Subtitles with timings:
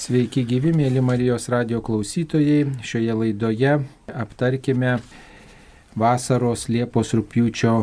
[0.00, 2.62] Sveiki gyvi, mėly Marijos radio klausytojai.
[2.88, 3.72] Šioje laidoje
[4.08, 4.94] aptarkime
[6.00, 7.74] vasaros Liepos rūpiučio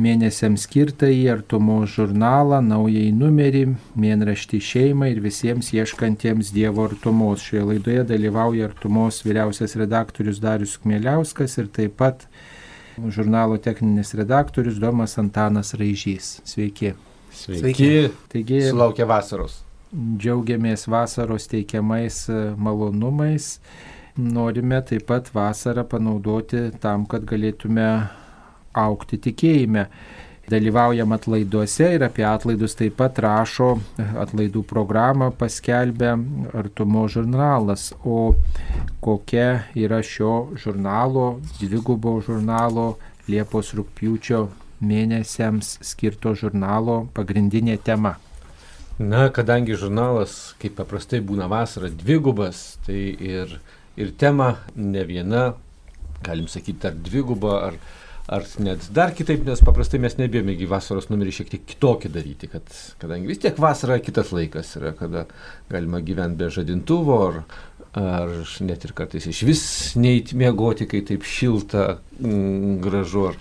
[0.00, 3.60] mėnesiams skirtą į artumo žurnalą, naująjį numerį,
[3.92, 7.44] mėnraštį šeimai ir visiems ieškantiems Dievo artumos.
[7.44, 12.24] Šioje laidoje dalyvauja artumos vyriausias redaktorius Darius Kmėliauskas ir taip pat
[12.96, 16.38] žurnalo techninis redaktorius Domas Antanas Raižys.
[16.48, 16.96] Sveiki.
[17.36, 17.60] Sveiki.
[17.60, 17.94] Sveiki.
[18.32, 23.56] Taigi, Sulaukia vasaros džiaugiamės vasaros teikiamais e, malonumais.
[24.16, 27.88] Norime taip pat vasarą panaudoti tam, kad galėtume
[28.76, 29.86] aukti tikėjime.
[30.46, 33.72] Dalyvaujam atlaiduose ir apie atlaidus taip pat rašo
[34.22, 36.12] atlaidų programą paskelbę
[36.54, 37.88] Artumo žurnalas.
[38.06, 38.36] O
[39.02, 42.94] kokia yra šio žurnalo, dvigubo žurnalo
[43.26, 44.44] Liepos rūpjūčio
[44.86, 48.14] mėnesiams skirto žurnalo pagrindinė tema?
[48.98, 53.50] Na, kadangi žurnalas, kaip paprastai būna vasara, dvigubas, tai ir,
[54.00, 55.50] ir tema ne viena,
[56.24, 57.76] galim sakyti, ar dviguba, ar,
[58.32, 62.48] ar net dar kitaip, nes paprastai mes nebijome į vasaros numerį šiek tiek kitokį daryti,
[62.48, 65.26] kad, kadangi vis tiek vasara kitas laikas yra, kada
[65.68, 67.38] galima gyventi be žadintuvo, ar,
[68.00, 68.34] ar
[68.64, 69.66] net ir kartais iš vis
[70.00, 73.28] neįtmiegoti, kai taip šilta, mm, gražu.
[73.34, 73.40] Ar,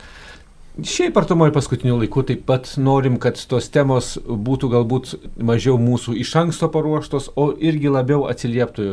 [0.75, 6.33] Šiaip artumoje paskutiniu laiku taip pat norim, kad tos temos būtų galbūt mažiau mūsų iš
[6.41, 8.89] anksto paruoštos, o irgi labiau atsilieptų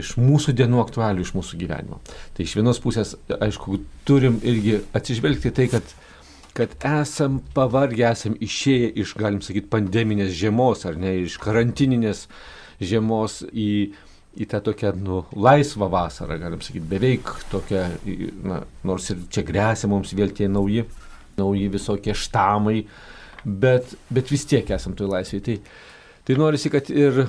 [0.00, 2.00] iš mūsų dienų aktualių, iš mūsų gyvenimo.
[2.34, 5.94] Tai iš vienos pusės, aišku, turim irgi atsižvelgti tai, kad,
[6.58, 12.26] kad esam pavargę, esam išėję iš, galim sakyti, pandeminės žiemos ar ne, iš karantininės
[12.82, 13.70] žiemos į
[14.38, 17.84] į tą tokią nu, laisvą vasarą, galim sakyti, beveik tokią,
[18.46, 20.84] na, nors ir čia grėsia mums vėl tie nauji,
[21.40, 22.84] nauji visokie štamai,
[23.44, 25.42] bet, bet vis tiek esam toj laisvėje.
[25.48, 25.56] Tai,
[26.28, 27.24] tai norisi, kad ir,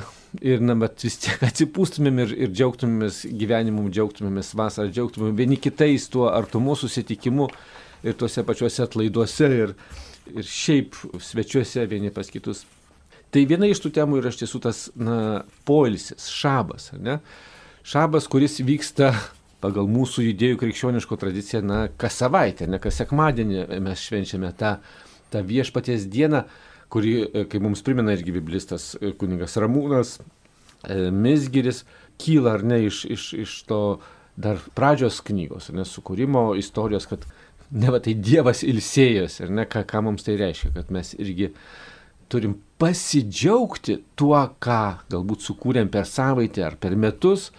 [0.46, 6.06] ir na, bet vis tiek atsipūstumėm ir, ir džiaugtumėmės gyvenimu, džiaugtumėmės vasarą, džiaugtumėm vieni kitais
[6.12, 7.50] tuo artumu susitikimu
[8.06, 9.74] ir tuose pačiuose atlaiduose ir,
[10.36, 12.62] ir šiaip svečiuose vieni pas kitus.
[13.32, 16.90] Tai viena iš tų temų yra iš tiesų tas na, poilsis, šabas.
[17.00, 17.22] Ne?
[17.88, 19.14] Šabas, kuris vyksta
[19.62, 24.76] pagal mūsų judėjų krikščioniško tradiciją, na, kas savaitę, ne kas sekmadienį mes švenčiame tą,
[25.32, 26.44] tą viešpaties dieną,
[26.92, 27.14] kuri,
[27.48, 30.18] kaip mums primena irgi biblistas kuningas Ramūnas,
[30.84, 31.86] e, Misgiris,
[32.22, 33.82] kyla ar ne iš, iš, iš to
[34.42, 37.24] dar pradžios knygos, nes sukūrimo istorijos, kad
[37.72, 41.52] ne va tai Dievas ilsėjosi, ar ne, ką, ką mums tai reiškia, kad mes irgi
[42.32, 44.82] turim pasidžiaugti tuo, ką
[45.12, 47.52] galbūt sukūrėm per savaitę ar per metus,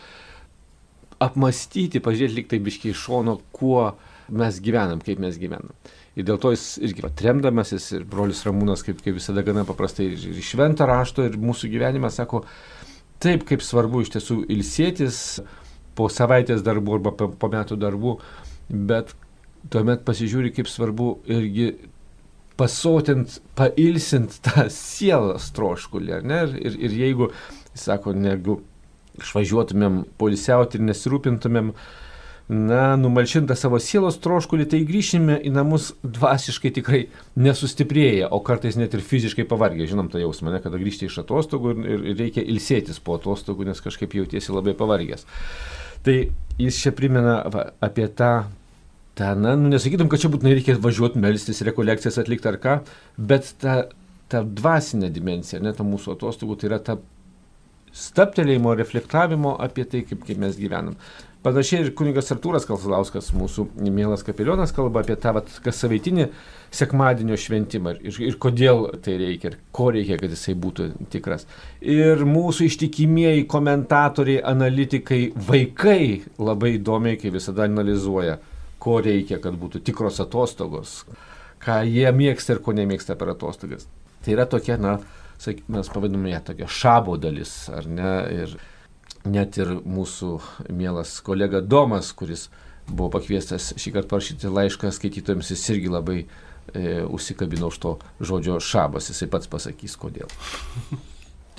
[1.23, 3.93] apmastyti, pažiūrėti liktai biškiai iš šono, kuo
[4.35, 5.71] mes gyvenam, kaip mes gyvenam.
[6.19, 10.43] Ir dėl to jis irgi atremdamasis ir brolius Ramūnas, kaip, kaip visada gana paprastai ir
[10.45, 12.43] šventą rašto ir mūsų gyvenimą sako,
[13.23, 15.41] taip kaip svarbu iš tiesų ilsėtis
[15.97, 18.17] po savaitės darbų arba po, metų darbų,
[18.91, 19.15] bet
[19.73, 21.71] tuomet pasižiūri, kaip svarbu irgi
[22.61, 26.45] pasotint, pailsint tą sielos troškulį, ar ne?
[26.61, 27.33] Ir, ir jeigu,
[27.79, 28.61] sako, negu
[29.21, 31.73] išvažiuotumėm polisiauti ir nesirūpintumėm,
[32.53, 37.03] na, numalšintą savo sielos troškulį, tai grįšime į namus dvasiškai tikrai
[37.41, 39.87] nesustiprėję, o kartais net ir fiziškai pavargę.
[39.89, 43.81] Žinom tą jausmą, ne, kada grįžti iš atostogų ir, ir reikia ilsėtis po atostogų, nes
[43.85, 45.25] kažkaip jautiesi labai pavargęs.
[46.03, 46.17] Tai
[46.59, 48.35] jis čia primena va, apie tą
[49.19, 52.77] tą, na, nu, nesakytum, kad čia būtinai reikia važiuoti, melstis, rekolekcijas atlikti ar ką,
[53.33, 53.83] bet ta,
[54.33, 56.97] ta dvasinė dimensija, ne ta mūsų atostogų, tai yra ta
[57.93, 60.97] staptelėjimo, reflektavimo apie tai, kaip, kaip mes gyvenam.
[61.43, 66.29] Panašiai ir kunigas Artūras Kalsalauskas, mūsų mielas kapelionas, kalba apie tą vat, kas savaitinį
[66.73, 71.45] sekmadienio šventimą ir, ir kodėl tai reikia ir ko reikia, kad jisai būtų tikras.
[71.83, 78.39] Ir mūsų ištikimieji komentatoriai, analitikai, vaikai labai įdomiai, kaip visada analizuoja
[78.83, 81.03] ko reikia, kad būtų tikros atostogos,
[81.63, 83.87] ką jie mėgsta ir ko nemėgsta per atostogas.
[84.23, 84.97] Tai yra tokia, na,
[85.43, 88.13] sak, mes pavadiname ją tokia šabo dalis, ar ne?
[88.43, 88.57] Ir
[89.29, 90.33] net ir mūsų
[90.75, 92.49] mielas kolega Domas, kuris
[92.89, 96.27] buvo pakviestas šį kartą parašyti laišką skaitytojams, jis irgi labai e,
[97.07, 100.31] užsikabino už to žodžio šabas, jisai pats pasakys kodėl.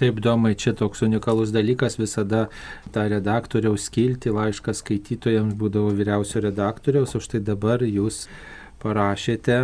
[0.04, 2.50] Taip, Domai, čia toks unikalus dalykas, visada
[2.92, 8.26] tą redaktoriaus skilti, laiškas skaitytojams būdavo vyriausio redaktoriaus, o štai dabar jūs
[8.84, 9.62] parašėte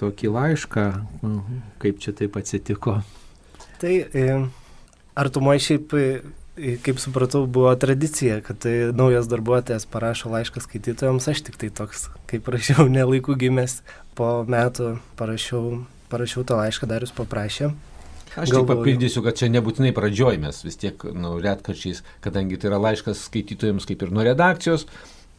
[0.00, 0.86] tokį laišką,
[1.84, 3.02] kaip čia taip atsitiko.
[3.84, 4.24] Tai e,
[5.12, 8.64] artumai šiaip, e, kaip supratau, buvo tradicija, kad
[8.96, 13.82] naujas darbuotojas parašo laišką skaitytojams, aš tik tai toks, kaip prašiau, nelaikų gimęs,
[14.16, 17.74] po metų parašiau, parašiau tą laišką, Darius paprašė
[18.40, 22.80] Aš tik papildysiu, kad čia nebūtinai pradžioj mes vis tiek, nu, retkarčiais, kadangi tai yra
[22.80, 24.86] laiškas skaitytojams kaip ir nuo redakcijos,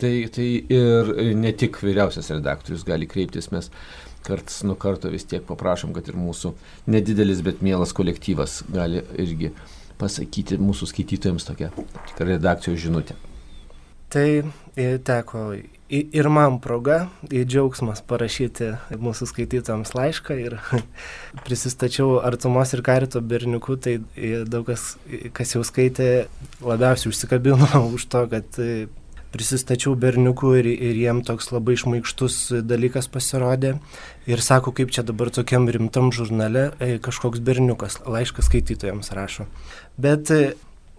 [0.01, 3.71] tai, tai ir ne tik vyriausias redaktorius gali kreiptis, mes
[4.23, 6.53] karts nuo karto vis tiek paprašom, kad ir mūsų
[6.93, 9.51] nedidelis, bet mielas kolektyvas gali irgi
[9.99, 11.71] pasakyti mūsų skaitytojams tokią
[12.19, 13.17] redakcijos žinutę.
[14.13, 14.27] Tai
[14.77, 15.47] e, teko
[15.89, 20.57] ir man proga, ir džiaugsmas parašyti mūsų skaitytams laišką ir
[21.45, 23.97] prisistačiau Artumos ir Karito berniukų, tai
[24.49, 24.95] daug kas,
[25.35, 26.27] kas jau skaitė,
[26.63, 28.59] labiausiai užsikabino už to, kad
[29.33, 32.35] prisistačiau berniukų ir, ir jiem toks labai išmaikštus
[32.69, 33.77] dalykas pasirodė.
[34.29, 36.69] Ir sako, kaip čia dabar tokiam rimtam žurnale
[37.03, 39.47] kažkoks berniukas laišką skaitytojams rašo.
[39.97, 40.29] Bet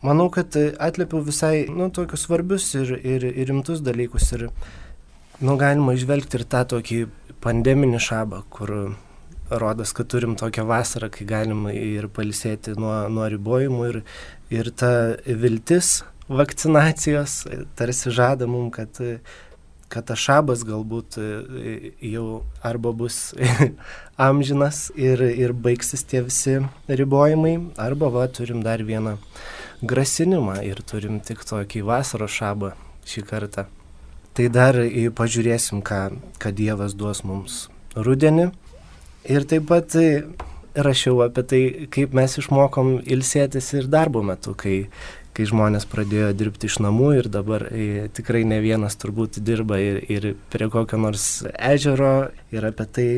[0.05, 4.31] manau, kad atlėpiau visai, nu, tokius svarbius ir, ir, ir rimtus dalykus.
[4.37, 4.49] Ir
[5.41, 7.01] nu, galima išvelgti ir tą tokį
[7.45, 8.75] pandeminį šabą, kur
[9.51, 14.03] rodos, kad turim tokią vasarą, kai galima ir palisėti nuo, nuo ribojimų ir,
[14.55, 14.93] ir ta
[15.27, 17.43] viltis vakcinacijos
[17.77, 18.97] tarsi žada mum, kad,
[19.93, 21.19] kad tas šabas galbūt
[22.01, 22.29] jau
[22.65, 23.35] arba bus
[24.29, 26.59] amžinas ir, ir baigsis tie visi
[26.89, 29.19] ribojimai, arba va turim dar vieną
[29.91, 32.75] grasinimą ir turim tik tokį vasaros šabą
[33.09, 33.67] šį kartą.
[34.35, 34.81] Tai dar
[35.15, 36.01] pažiūrėsim, ką,
[36.43, 38.49] ką Dievas duos mums rudenį.
[39.31, 39.95] Ir taip pat
[40.75, 41.63] rašiau apie tai,
[41.95, 44.89] kaip mes išmokom ilsėtis ir darbo metu, kai,
[45.35, 50.03] kai žmonės pradėjo dirbti iš namų ir dabar e, tikrai ne vienas turbūt dirba ir,
[50.11, 53.09] ir prie kokio nors ežero ir apie tai,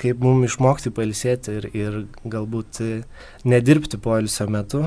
[0.00, 2.80] kaip mums išmokti pailsėti ir, ir galbūt
[3.44, 4.86] nedirbti poilsio metu.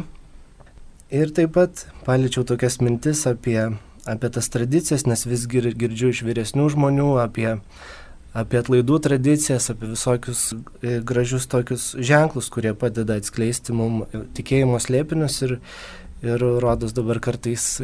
[1.12, 3.72] Ir taip pat paliečiau tokias mintis apie
[4.06, 7.58] apie tas tradicijas, nes vis gir, girdžiu iš vyresnių žmonių apie,
[8.34, 15.42] apie atlaidų tradicijas, apie visokius e, gražius tokius ženklus, kurie padeda atskleisti mums tikėjimo slėpinius
[15.46, 15.58] ir,
[16.26, 17.84] ir rodos dabar kartais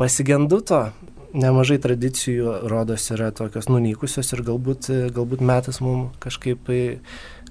[0.00, 0.84] pasigendu to.
[1.30, 6.66] Nemažai tradicijų rodos yra tokios nunykusios ir galbūt, galbūt metas mums kažkaip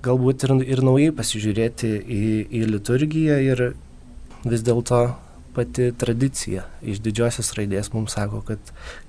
[0.04, 2.25] galbūt ir, ir naujai pasižiūrėti į,
[2.60, 3.63] į liturgiją ir
[4.45, 5.01] vis dėlto
[5.56, 8.59] pati tradicija iš didžiosios raidės mums sako, kad,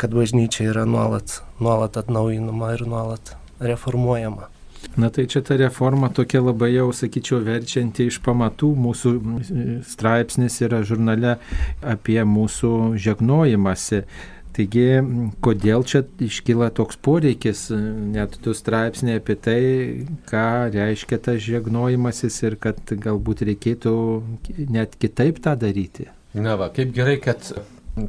[0.00, 4.48] kad bažnyčia yra nuolat, nuolat atnaujinama ir nuolat reformuojama.
[4.96, 8.72] Na tai čia ta reforma tokia labai jau, sakyčiau, verčianti iš pamatų.
[8.80, 9.12] Mūsų
[9.86, 11.36] straipsnis yra žurnale
[11.84, 14.02] apie mūsų žegnojimąsi.
[14.56, 14.86] Taigi,
[15.44, 19.60] kodėl čia iškyla toks poreikis, net du straipsniai apie tai,
[20.30, 23.92] ką reiškia tas žegnojimasis ir kad galbūt reikėtų
[24.74, 26.08] net kitaip tą daryti.
[26.34, 27.52] Na va, kaip gerai, kad,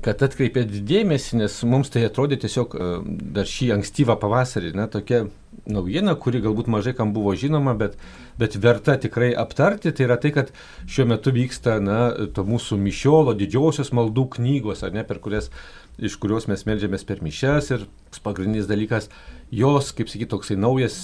[0.05, 2.89] kad atkreipėt dėmesį, nes mums tai atrodė tiesiog e,
[3.37, 5.23] dar šį ankstyvą pavasarį, na, tokia
[5.69, 7.97] naujiena, kuri galbūt mažai kam buvo žinoma, bet,
[8.39, 10.51] bet verta tikrai aptarti, tai yra tai, kad
[10.89, 11.99] šiuo metu vyksta, na,
[12.33, 15.51] to mūsų mišiolo didžiosios maldų knygos, ar ne, per kurias,
[15.99, 17.85] iš kurios mes melžiamės per mišes ir
[18.23, 19.09] pagrindinis dalykas,
[19.51, 20.95] jos, kaip sakyti, toksai naujas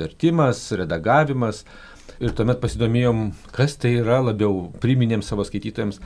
[0.00, 1.64] vertimas, redagavimas.
[2.20, 6.00] Ir tuomet pasidomėjom, kas tai yra, labiau priminėm savo skaitytojams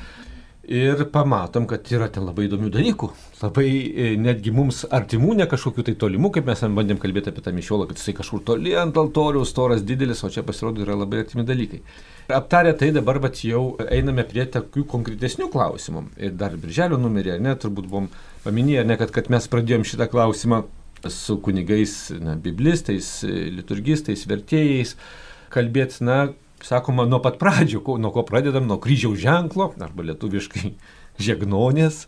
[0.65, 3.09] Ir pamatom, kad yra ten labai įdomių dalykų.
[3.43, 7.53] Labai e, netgi mums artimų, ne kažkokių tai tolimų, kaip mes bandėm kalbėti apie tą
[7.53, 11.45] mišiolą, kad jisai kažkur toli ant altoriaus, storas didelis, o čia pasirodo yra labai artimi
[11.45, 11.83] dalykai.
[12.33, 16.07] Aptarę tai dabar vat, jau einame prie tokių konkretesnių klausimų.
[16.17, 18.09] Ir dar birželio numerį, ne, turbūt buvom
[18.47, 20.63] paminėję, ne, kad, kad mes pradėjom šitą klausimą
[21.13, 24.97] su kunigais, na, biblistais, liturgistais, vertėjais,
[25.53, 26.23] kalbėti, na,
[26.65, 30.73] sakoma, nuo pat pradžių, nuo ko pradedam, nuo kryžiaus ženklo, arba lietuviškai
[31.27, 32.05] žegnonės,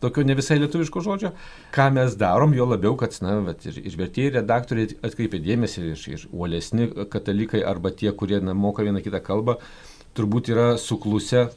[0.00, 1.32] tokio ne visai lietuviško žodžio,
[1.74, 3.38] ką mes darom, jo labiau, kad na,
[3.68, 8.86] ir, ir vertėjai, redaktoriai atkreipia dėmesį, ir, ir uolesni katalikai, arba tie, kurie na, moka
[8.86, 9.58] vieną kitą kalbą,
[10.16, 11.50] turbūt yra suklusę,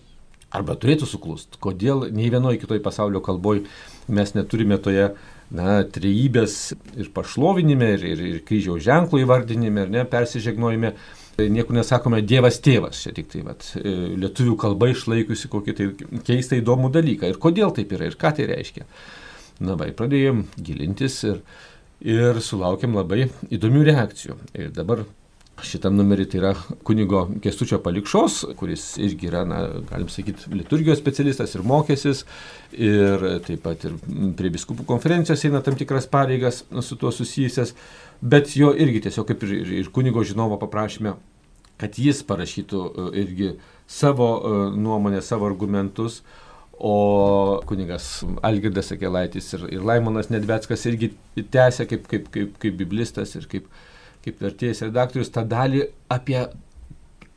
[0.54, 3.64] arba turėtų suklust, kodėl nei vienoje kitoje pasaulio kalboje
[4.06, 5.08] mes neturime toje
[5.50, 11.75] na, trejybės ir pašlovinime, ir, ir, ir kryžiaus ženklo įvardinime, ir ne, persižegnojime Tai niekur
[11.78, 15.90] nesakome Dievas tėvas, čia tik tai vat, e, lietuvių kalba išlaikusi kokį tai
[16.28, 17.32] keistą įdomų dalyką.
[17.32, 18.86] Ir kodėl taip yra ir ką tai reiškia.
[19.63, 21.42] Na, vai, pradėjom gilintis ir,
[22.02, 24.38] ir sulaukėm labai įdomių reakcijų.
[24.58, 25.06] Ir dabar
[25.63, 26.54] šitam numerį tai yra
[26.86, 32.24] kunigo Kestučio palikšos, kuris irgi yra, na, galim sakyti, liturgijos specialistas ir mokėsis,
[32.74, 33.98] ir taip pat ir
[34.38, 37.75] prie biskupų konferencijos eina tam tikras pareigas su tuo susijusias
[38.24, 41.15] bet jo irgi tiesiog kaip ir, ir, ir kunigo žinovo paprašėme,
[41.82, 43.51] kad jis parašytų e, irgi
[43.89, 46.22] savo e, nuomonę, savo argumentus,
[46.84, 53.36] o kunigas Algirdas Akelaitis ir, ir Laimonas Nedvetskas irgi tęsė kaip, kaip, kaip, kaip biblistas
[53.38, 53.68] ir kaip,
[54.25, 56.39] kaip vertėjas redaktorius tą dalį apie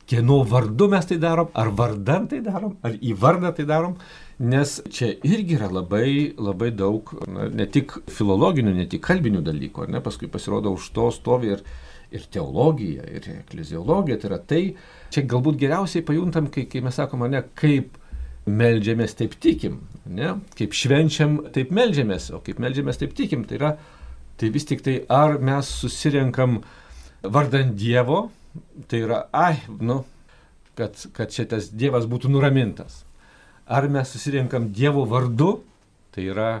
[0.07, 3.97] kieno vardu mes tai darom, ar vardan tai darom, ar į vardą tai darom.
[4.37, 9.87] Nes čia irgi yra labai, labai daug na, ne tik filologinių, ne tik kalbinių dalykų,
[9.89, 11.63] ne, paskui pasirodo už to stovi ir,
[12.13, 14.59] ir teologija, ir ekleziologija, tai yra tai,
[15.09, 17.97] čia galbūt geriausiai pajuntam, kai, kai mes sakome, ne, kaip
[18.45, 23.73] melžiamės, taip tikim, ne, kaip švenčiam, taip melžiamės, o kaip melžiamės, taip tikim, tai yra,
[24.37, 26.59] tai vis tik tai ar mes susirenkam
[27.25, 28.27] vardant Dievo,
[28.85, 30.03] tai yra, ai, nu,
[30.77, 33.06] kad, kad šitas Dievas būtų nuramintas
[33.67, 35.61] ar mes susirinkam Dievo vardu,
[36.15, 36.51] tai yra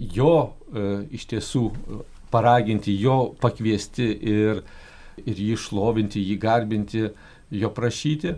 [0.00, 0.34] jo
[0.72, 1.64] e, iš tiesų
[2.32, 4.62] paraginti, jo pakviesti ir,
[5.24, 7.04] ir jį šlovinti, jį garbinti,
[7.50, 8.34] jo prašyti,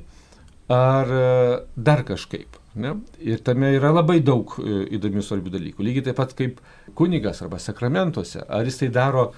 [0.72, 1.30] ar e,
[1.76, 2.58] dar kažkaip.
[2.74, 2.94] Ne?
[3.20, 5.84] Ir tame yra labai daug e, įdomių svarbių dalykų.
[5.84, 6.60] Lygiai taip pat kaip
[6.98, 8.42] kunigas arba sakramentuose.
[8.48, 9.28] Ar jis tai daro,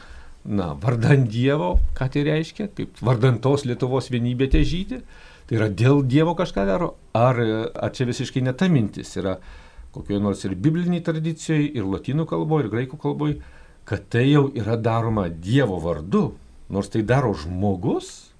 [0.44, 5.02] na, vardant Dievo, ką tai reiškia, kaip vardant tos Lietuvos vienybė težyti,
[5.48, 7.38] Tai yra dėl Dievo kažką daro, ar,
[7.74, 9.38] ar čia visiškai ne ta mintis yra
[9.94, 13.36] kokioje nors ir bibliniai tradicijoje, ir latinų kalboje, ir graikų kalboje,
[13.86, 16.32] kad tai jau yra daroma Dievo vardu,
[16.72, 18.32] nors tai daro žmogus,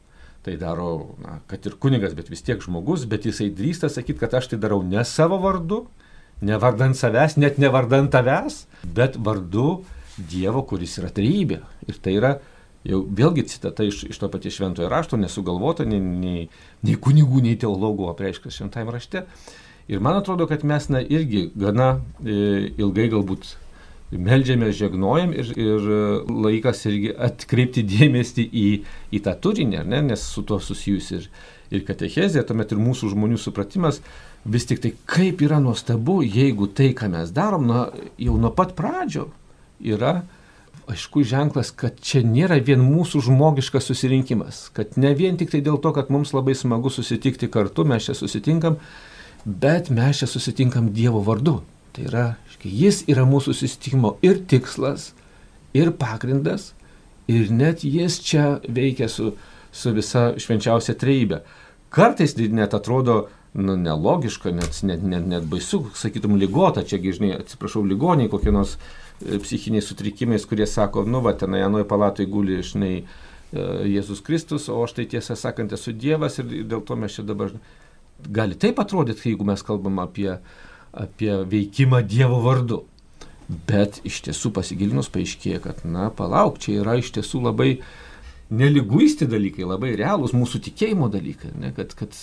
[0.45, 4.35] tai daro, na, kad ir kunigas, bet vis tiek žmogus, bet jisai drįsta sakyti, kad
[4.41, 5.85] aš tai darau ne savo vardu,
[6.45, 9.85] ne vardant savęs, net ne vardant tavęs, bet vardu
[10.15, 11.57] Dievo, kuris yra trybė.
[11.91, 12.37] Ir tai yra
[12.85, 16.47] jau vėlgi citata iš, iš to paties šventojo rašto, nesugalvota nei, nei,
[16.85, 19.25] nei kunigų, nei teologų apreiškas šventajame rašte.
[19.89, 23.55] Ir man atrodo, kad mes na, irgi gana e, ilgai galbūt
[24.15, 25.89] meldžiame, žegnojam ir, ir
[26.29, 28.69] laikas irgi atkreipti dėmesį į,
[29.17, 30.03] į tą turinį, ne?
[30.11, 31.29] nes su tuo susijusi ir,
[31.75, 34.01] ir katechezė, tuomet ir mūsų žmonių supratimas,
[34.45, 37.87] vis tik tai kaip yra nuostabu, jeigu tai, ką mes darom, na,
[38.21, 39.31] jau nuo pat pradžio
[39.85, 40.21] yra
[40.91, 45.79] aišku ženklas, kad čia nėra vien mūsų žmogiškas susirinkimas, kad ne vien tik tai dėl
[45.83, 48.79] to, kad mums labai smagu susitikti kartu, mes čia susitinkam,
[49.45, 51.61] bet mes čia susitinkam Dievo vardu.
[51.95, 52.25] Tai yra,
[52.65, 55.13] jis yra mūsų susitikimo ir tikslas,
[55.77, 56.73] ir pagrindas,
[57.31, 59.33] ir net jis čia veikia su,
[59.73, 61.43] su visa švenčiausia treibė.
[61.95, 67.85] Kartais net atrodo, nu, nelogiška, net, net, net, net baisu, sakytum, lygota, čia, žinai, atsiprašau,
[67.87, 68.75] ligoniai kokie nors
[69.21, 74.81] psichiniais sutrikimais, kurie sako, nu, va, tenai anoje palatoje guli, žinai, e, Jėzus Kristus, o
[74.85, 77.55] aš tai tiesą sakant esu Dievas ir dėl to mes čia dabar
[78.25, 80.33] gali taip atrodyti, jeigu mes kalbam apie,
[80.93, 82.85] apie veikimą Dievo vardu.
[83.69, 87.75] Bet iš tiesų pasigilinus paaiškėja, kad, na, palauk, čia yra iš tiesų labai
[88.55, 92.17] neliguisti dalykai, labai realūs mūsų tikėjimo dalykai, ne, kad, kad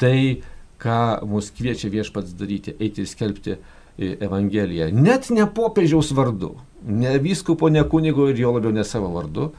[0.00, 0.40] tai,
[0.80, 0.96] ką
[1.28, 4.88] mus kviečia viešpats daryti, eiti ir skelbti uh, Evangeliją.
[4.96, 6.54] Net ne popiežiaus vardu,
[6.88, 9.50] ne vyskupo, ne kunigo ir jo labiau ne savo vardu,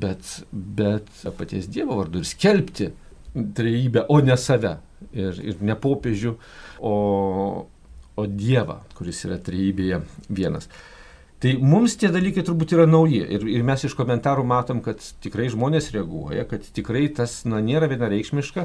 [0.00, 2.90] bet, bet paties Dievo vardu ir skelbti
[3.34, 4.78] trejybę, o ne save.
[5.12, 6.32] Ir, ir ne popiežių,
[6.80, 6.94] o,
[8.16, 10.00] o Dievą, kuris yra trejybėje
[10.32, 10.68] vienas.
[11.44, 15.50] Tai mums tie dalykai turbūt yra nauji ir, ir mes iš komentarų matom, kad tikrai
[15.52, 18.64] žmonės reaguoja, kad tikrai tas na, nėra vienareikšmiška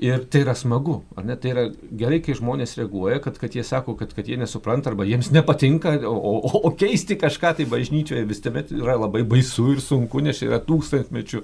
[0.00, 1.34] Ir tai yra smagu, ar ne?
[1.36, 1.62] Tai yra
[2.00, 5.98] gerai, kai žmonės reaguoja, kad, kad jie sako, kad, kad jie nesupranta arba jiems nepatinka,
[6.08, 10.40] o, o, o keisti kažką tai bažnyčioje vis tuomet yra labai baisu ir sunku, nes
[10.46, 11.42] yra tūkstantmečių,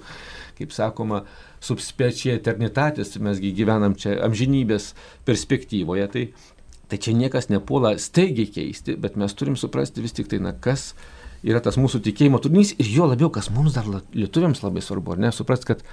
[0.62, 1.26] kaip sakoma,
[1.60, 4.94] subspečia eternitatis, mesgi gyvenam čia amžinybės
[5.28, 6.26] perspektyvoje, tai,
[6.88, 10.94] tai čia niekas nepuola staigiai keisti, bet mes turim suprasti vis tik tai, na kas
[11.44, 15.28] yra tas mūsų tikėjimo turinys ir jo labiau, kas mums dar lietuviams labai svarbu, ar
[15.28, 15.84] ne, suprast, kad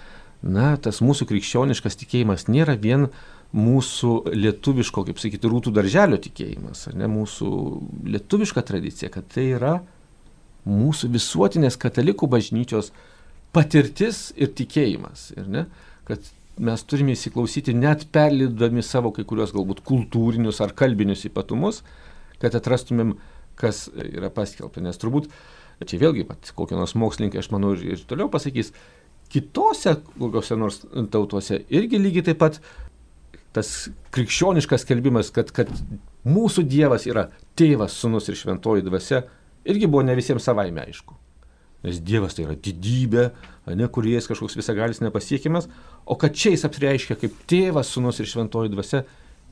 [0.43, 3.09] na, tas mūsų krikščioniškas tikėjimas nėra vien
[3.55, 7.49] mūsų lietuviško, kaip sakyti, rūtų darželio tikėjimas, ar ne mūsų
[8.15, 9.75] lietuviška tradicija, kad tai yra
[10.65, 12.91] mūsų visuotinės katalikų bažnyčios
[13.55, 15.29] patirtis ir tikėjimas.
[15.37, 15.65] Ir ne,
[16.09, 16.25] kad
[16.59, 21.83] mes turime įsiklausyti net perlydami savo kai kurios galbūt kultūrinius ar kalbinius ypatumus,
[22.41, 23.15] kad atrastumėm,
[23.59, 24.83] kas yra paskelbta.
[24.83, 25.29] Nes turbūt,
[25.85, 28.73] čia vėlgi, pat, kokie nors mokslininkai, aš manau, ir, ir toliau pasakys,
[29.31, 32.59] kitose kokiuose nors tautose irgi lygiai taip pat
[33.55, 35.69] tas krikščioniškas skelbimas, kad, kad
[36.27, 39.21] mūsų Dievas yra tėvas, sunus ir šventoji dvasia,
[39.63, 41.15] irgi buvo ne visiems savaime aišku.
[41.85, 43.29] Nes Dievas tai yra didybė,
[43.79, 45.69] ne kuriejas kažkoks visagalis nepasiekimas,
[46.03, 49.05] o kad čia jis apreiškia kaip tėvas, sunus ir šventoji dvasia,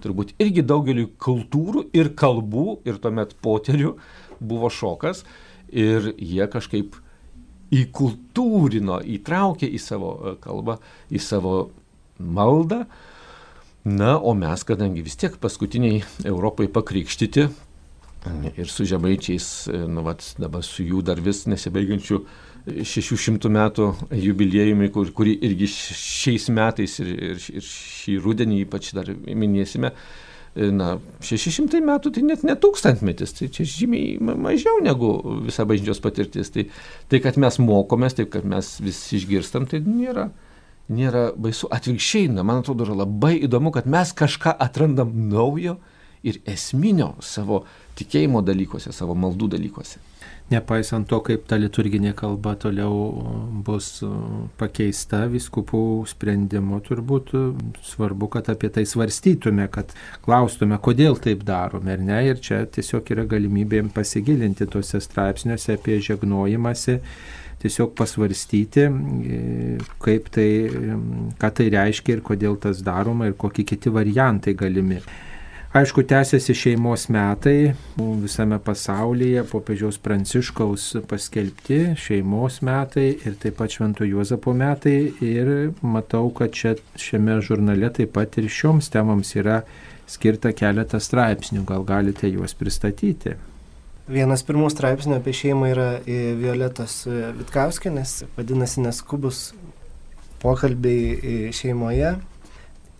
[0.04, 3.96] turbūt irgi daugeliu kultūrų ir kalbų ir tuomet potelių
[4.44, 5.24] buvo šokas
[5.72, 6.98] ir jie kažkaip
[7.74, 10.78] įkultūrino, įtraukė į savo e, kalbą,
[11.14, 11.58] į savo
[12.20, 12.84] maldą.
[13.84, 17.50] Na, o mes, kadangi vis tiek paskutiniai Europai pakrikštyti
[18.56, 22.22] ir su žemaičiais, e, nu, vat, dabar su jų dar vis nesibaigiančiu
[22.64, 29.12] 600 metų jubiliejumi, kur, kurį irgi šiais metais ir, ir, ir šį rudenį ypač dar
[29.12, 29.92] minėsime.
[30.54, 35.16] Na, 600 metų tai net ne tūkstantmetis, tai čia žymiai mažiau negu
[35.48, 36.52] visa bažnyčios patirtis.
[36.54, 36.68] Tai,
[37.10, 40.28] tai kad mes mokomės, taip kad mes vis išgirstam, tai nėra,
[40.94, 41.72] nėra baisu.
[41.74, 45.80] Atvirkščiai, na, man atrodo, yra labai įdomu, kad mes kažką atrandam naujo
[46.22, 47.64] ir esminio savo
[47.98, 50.06] tikėjimo dalykuose, savo maldų dalykuose
[50.54, 52.96] nepaisant to, kaip ta liturginė kalba toliau
[53.66, 53.90] bus
[54.60, 55.84] pakeista viskupų
[56.14, 57.34] sprendimu, turbūt
[57.90, 59.94] svarbu, kad apie tai svarstytume, kad
[60.26, 62.24] klaustume, kodėl taip darome ir ne.
[62.32, 67.00] Ir čia tiesiog yra galimybė pasigilinti tuose straipsniuose apie žegnojimąsi
[67.64, 68.88] tiesiog pasvarstyti,
[70.04, 70.48] kaip tai,
[71.40, 75.00] ką tai reiškia ir kodėl tas daroma ir kokie kiti variantai galimi.
[75.74, 84.06] Aišku, tęsiasi šeimos metai visame pasaulyje, popiežiaus Pranciškaus paskelbti šeimos metai ir taip pat Švento
[84.06, 85.10] Juozapo metai.
[85.26, 85.50] Ir
[85.82, 89.64] matau, kad čia šiame žurnale taip pat ir šioms temams yra
[90.06, 91.66] skirta keletas straipsnių.
[91.74, 93.34] Gal galite juos pristatyti?
[94.06, 97.02] Vienas pirmų straipsnių apie šeimą yra Violetos
[97.42, 99.42] Vitkauskinės, vadinasi Neskubus
[100.46, 102.20] pokalbiai šeimoje.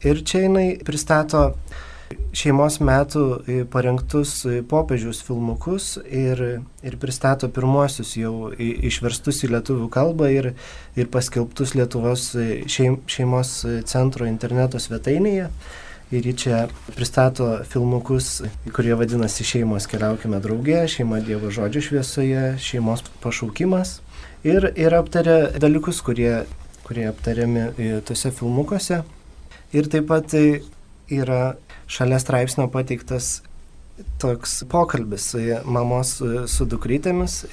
[0.10, 1.52] Ir čia jinai pristato
[2.36, 6.42] šeimos metų e, parengtus e, popiežiaus filmukus ir,
[6.86, 10.52] ir pristato pirmuosius jau išverstus į lietuvių kalbą ir,
[11.00, 13.56] ir paskelbtus Lietuvos e, šeim, šeimos
[13.90, 15.50] centro interneto svetainėje.
[16.14, 16.58] Ir ji čia
[16.94, 18.44] pristato filmukus,
[18.76, 23.96] kurie vadinasi Šeimos keliaukime draugė, Šeima Dievo žodžio šviesoje, Šeimos pašaukimas.
[24.46, 26.44] Ir, ir aptaria dalykus, kurie,
[26.86, 27.66] kurie aptariami
[28.06, 29.02] tuose filmukuose.
[29.74, 30.36] Ir taip pat
[31.12, 31.56] yra
[31.92, 33.42] šalia straipsnio pateiktas
[34.22, 35.32] toks pokalbis
[35.66, 36.16] mamos
[36.50, 37.44] su dukrytėmis.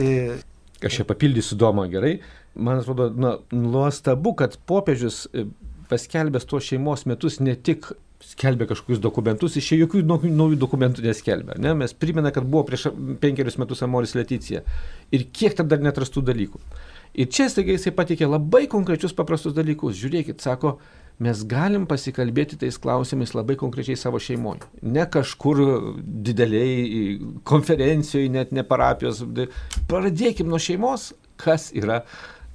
[0.80, 2.18] Aš čia papildysiu domą gerai.
[2.54, 5.44] Man atrodo, na, nuostabu, kad popiežius e,
[5.90, 7.92] paskelbęs tuos šeimos metus ne tik
[8.24, 11.56] skelbė kažkokius dokumentus, iš čia jokių naujų dokumentų neskelbė.
[11.62, 11.72] Ne?
[11.78, 12.90] Mes primena, kad buvo prieš
[13.22, 14.64] penkerius metus Amoris Leticija.
[15.14, 16.60] Ir kiek tam dar netrastų dalykų.
[17.20, 19.96] Ir čia staiga jisai patikė labai konkrečius paprastus dalykus.
[19.98, 20.76] Žiūrėkit, sako,
[21.20, 24.64] mes galim pasikalbėti tais klausimais labai konkrečiai savo šeimoje.
[24.82, 25.60] Ne kažkur
[26.00, 29.22] dideliai konferencijoje, net ne parapijos.
[29.90, 32.02] Pradėkim nuo šeimos, kas yra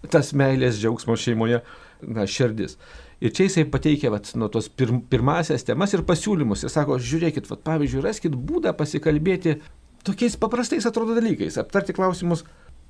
[0.10, 1.62] tas meilės džiaugsmo šeimoje
[2.01, 2.78] na, širdis.
[3.23, 6.65] Ir čia jisai pateikia vat, nuo tos pir, pirmasias temas ir pasiūlymus.
[6.65, 9.60] Jis sako, žiūrėkit, vat, pavyzdžiui, raskit būdą pasikalbėti
[10.06, 12.43] tokiais paprastais atrodo dalykais, aptarti klausimus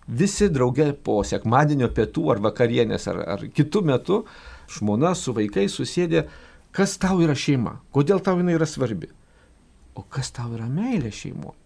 [0.07, 4.19] visi drauge po sekmadienio pietų ar vakarienės ar, ar kitų metų
[4.71, 6.25] žmona su vaikais susėdė,
[6.75, 9.11] kas tau yra šeima, kodėl tau jinai yra svarbi,
[9.95, 11.57] o kas tau yra meilė šeimoje.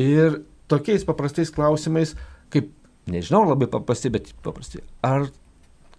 [0.00, 2.14] Ir tokiais paprastais klausimais,
[2.52, 2.70] kaip,
[3.10, 5.28] nežinau, labai paprasti, bet paprasti, ar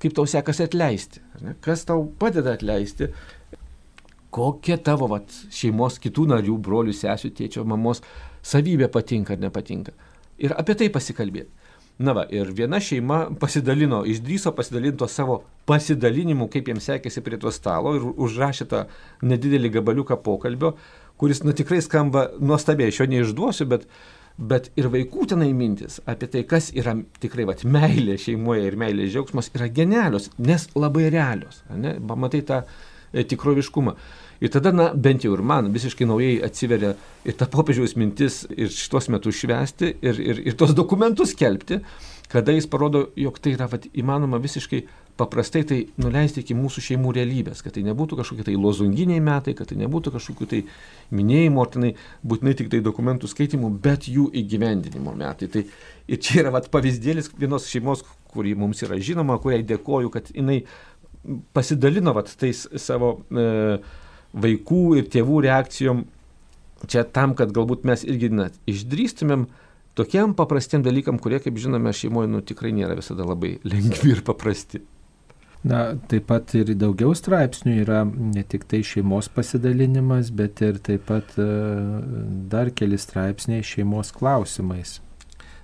[0.01, 1.21] kaip tau sekasi atleisti,
[1.61, 3.11] kas tau padeda atleisti,
[4.31, 8.01] kokia tavo vat, šeimos kitų narių, brolių, sesių, tėčio, mamos
[8.41, 9.93] savybė patinka ar nepatinka.
[10.41, 11.51] Ir apie tai pasikalbėti.
[11.99, 17.37] Na va, ir viena šeima pasidalino, išdryso pasidalinti to savo pasidalinimu, kaip jiems sekėsi prie
[17.41, 18.85] to stalo ir užrašė tą
[19.21, 20.73] nedidelį gabaliuką pokalbio,
[21.21, 23.85] kuris, nu, tikrai skamba nuostabiai, aš jo neišduosiu, bet,
[24.37, 29.05] bet ir vaikų tenai mintis apie tai, kas yra tikrai, va, meilė šeimoje ir meilė
[29.11, 31.61] džiaugsmas yra genialios, nes labai realios.
[31.69, 31.99] Ne?
[32.01, 33.97] Pamatai tą e, tikroviškumą.
[34.41, 36.95] Ir tada, na, bent jau ir man visiškai naujai atsiveria
[37.27, 41.81] ir ta popiežiaus mintis ir šitos metus švesti ir, ir, ir tos dokumentus kelbti,
[42.31, 44.81] kada jis parodo, jog tai yra vat, įmanoma visiškai
[45.19, 49.69] paprastai tai nuleisti iki mūsų šeimų realybės, kad tai nebūtų kažkokie tai lozunginiai metai, kad
[49.69, 50.61] tai nebūtų kažkokių tai
[51.13, 51.91] minėjimų, ar tenai
[52.25, 55.51] būtinai tik tai dokumentų skaitimų, bet jų įgyvendinimo metai.
[55.53, 55.65] Tai
[56.07, 60.63] ir čia yra vat, pavyzdėlis vienos šeimos, kuri mums yra žinoma, kuriai dėkoju, kad jinai
[61.53, 63.77] pasidalino vat, tais savo e,
[64.33, 66.05] vaikų ir tėvų reakcijom
[66.89, 69.45] čia tam, kad galbūt mes irgi net išdrįstumėm
[69.97, 74.81] tokiem paprastiem dalykam, kurie, kaip žinome, šeimoje nu, tikrai nėra visada labai lengvi ir paprasti.
[75.67, 81.05] Na, taip pat ir daugiau straipsnių yra ne tik tai šeimos pasidalinimas, bet ir taip
[81.11, 81.45] pat e,
[82.49, 84.97] dar keli straipsniai šeimos klausimais.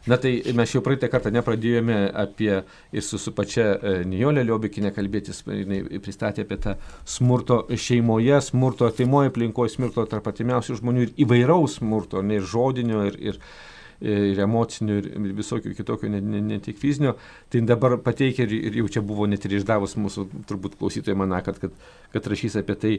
[0.08, 2.52] Na tai mes jau praeitą kartą nepradėjome apie
[2.96, 8.88] ir su, su pačia e, Nijolė Liobikinė kalbėtis, jinai pristatė apie tą smurto šeimoje, smurto
[8.88, 13.42] artimoje aplinkoje, smurto tarp atimiausių žmonių ir įvairaus smurto, ne ir žodinio, ir, ir,
[14.00, 17.18] ir emocinių, ir visokių kitokių, ne, ne, ne tik fizinio.
[17.52, 21.42] Tai dabar pateikia ir, ir jau čia buvo net ir išdavus mūsų turbūt klausytojai maną,
[21.50, 21.76] kad, kad,
[22.16, 22.94] kad rašys apie tai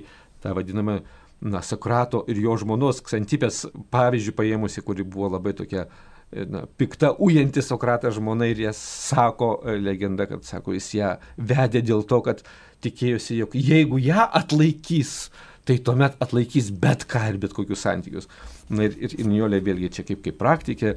[0.44, 0.98] tą vadinamą
[1.40, 5.86] na, Sokrato ir jo žmonos Ksantipės pavyzdžių paėmusi, kuri buvo labai tokia
[6.32, 12.04] na, pikta ujanti Sokratas žmona ir jie sako, legenda, kad sako, jis ją vedė dėl
[12.08, 12.42] to, kad
[12.84, 15.30] tikėjosi, jog jeigu ją atlaikys,
[15.68, 18.28] tai tuomet atlaikys bet ką ir bet kokius santykius.
[18.68, 20.94] Na ir, ir, ir Nijolė vėlgi čia kaip, kaip praktikė,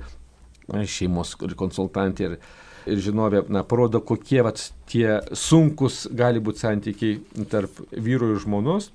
[0.88, 2.38] šeimos konsultantė ir,
[2.92, 8.92] ir žinovė, na, parodo, kokie vat, tie sunkus gali būti santykiai tarp vyru ir žmonos.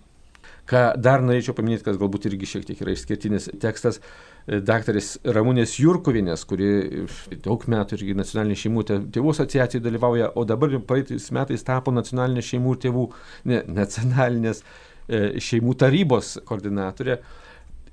[0.67, 4.01] Ką dar norėčiau paminėti, kas galbūt irgi šiek tiek yra išskirtinis tekstas,
[4.47, 7.07] daktarės Ramūnės Jurkovinės, kuri
[7.43, 12.77] daug metų irgi nacionalinė šeimų tėvų asociacijai dalyvauja, o dabar praeitais metais tapo nacionalinės šeimų
[12.87, 13.07] tėvų,
[13.51, 17.19] ne, nacionalinės e, šeimų tarybos koordinatorė.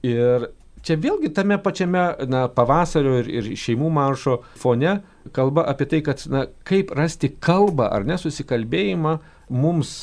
[0.05, 0.49] Ir
[0.85, 4.99] čia vėlgi tame pačiame na, pavasario ir, ir šeimų maršo fone
[5.33, 9.17] kalba apie tai, kad na, kaip rasti kalbą ar nesusikalbėjimą
[9.53, 9.93] mums,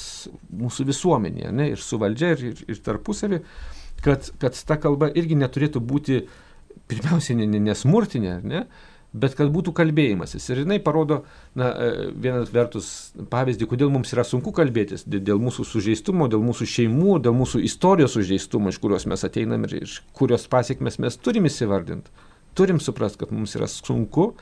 [0.51, 3.45] mūsų visuomenėje, ne, ir su valdžia, ir, ir, ir tarpusavį,
[4.05, 6.23] kad, kad ta kalba irgi neturėtų būti
[6.91, 8.65] pirmiausiai nesmurtinė, ne,
[9.13, 10.47] bet kad būtų kalbėjimasis.
[10.53, 11.23] Ir jinai parodo,
[11.59, 12.91] na, e, vienas vertus
[13.31, 18.15] pavyzdį, kodėl mums yra sunku kalbėtis, dėl mūsų sužeistumo, dėl mūsų šeimų, dėl mūsų istorijos
[18.19, 22.29] sužeistumo, iš kurios mes ateinam ir iš kurios pasiekmes mes turim įsivardinti.
[22.59, 24.33] Turim suprasti, kad mums yra sunku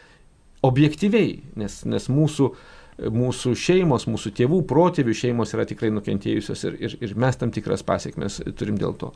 [0.64, 2.52] objektyviai, nes, nes mūsų
[2.98, 7.84] mūsų šeimos, mūsų tėvų, protėvių šeimos yra tikrai nukentėjusios ir, ir, ir mes tam tikras
[7.86, 9.12] pasiekmes turim dėl to.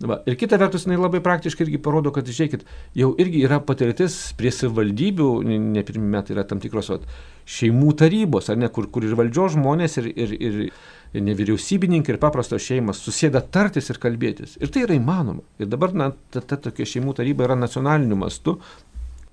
[0.00, 0.16] Va.
[0.24, 2.62] Ir kita vertus, jinai labai praktiškai irgi parodo, kad, žiūrėkit,
[2.96, 7.04] jau irgi yra patirtis prie savivaldybių, ne pirmie metai yra tam tikros vat,
[7.44, 12.64] šeimų tarybos, ar ne, kur, kur ir valdžios žmonės, ir, ir, ir nevyriausybininkai, ir paprastos
[12.64, 14.56] šeimas susėda tartis ir kalbėtis.
[14.62, 15.44] Ir tai yra įmanoma.
[15.60, 18.56] Ir dabar, na, ta, ta tokia šeimų taryba yra nacionaliniu mastu,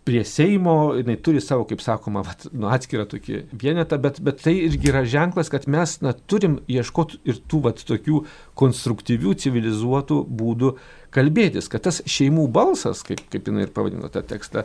[0.07, 4.53] prie Seimo, jinai turi savo, kaip sakoma, vat, nu, atskirą tokį vienetą, bet, bet tai
[4.69, 8.21] irgi yra ženklas, kad mes na, turim ieškoti ir tų vat, tokių
[8.57, 10.71] konstruktyvių, civilizuotų būdų
[11.11, 14.63] kalbėtis, kad tas šeimų balsas, kaip, kaip jinai ir pavadino tą tekstą,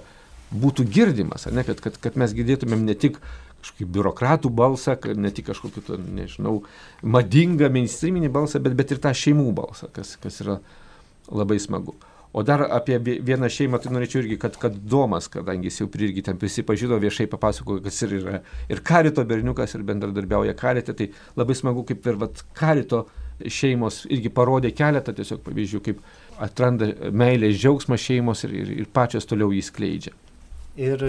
[0.55, 3.19] būtų girdimas, ne, kad, kad, kad mes girdėtumėm ne tik
[3.63, 6.61] kažkokį biurokratų balsą, ne tik kažkokį, to, nežinau,
[7.03, 10.61] madingą mainstreaminį balsą, bet, bet ir tą šeimų balsą, kas, kas yra
[11.31, 11.99] labai smagu.
[12.33, 16.23] O dar apie vieną šeimą, tai norėčiau irgi, kad, kad Domas, kadangi jis jau irgi
[16.25, 18.39] ten prisipažino, viešai papasakojo, kas ir yra
[18.73, 23.05] ir karito berniukas, ir bendradarbiauja karite, tai labai smagu, kaip ir vat, karito
[23.45, 26.01] šeimos irgi parodė keletą tiesiog pavyzdžių, kaip
[26.41, 30.15] atranda meilės džiaugsmą šeimos ir, ir, ir pačios toliau jį skleidžia.
[30.81, 31.03] Ir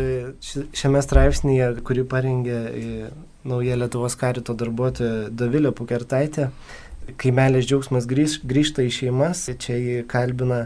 [0.76, 2.58] šiame straipsnėje, kurį parengė
[3.48, 6.50] nauja Lietuvos karito darbuotoja Davilė Pukertaitė,
[7.20, 10.66] kai meilės džiaugsmas grįž, grįžta į šeimas, čia jį kalbina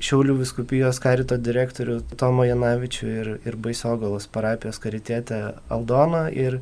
[0.00, 6.22] Šiaulių viskupijos karito direktorių Tomo Janavičių ir, ir Baisogalos parapijos karitėtę Aldoną.
[6.32, 6.60] Ir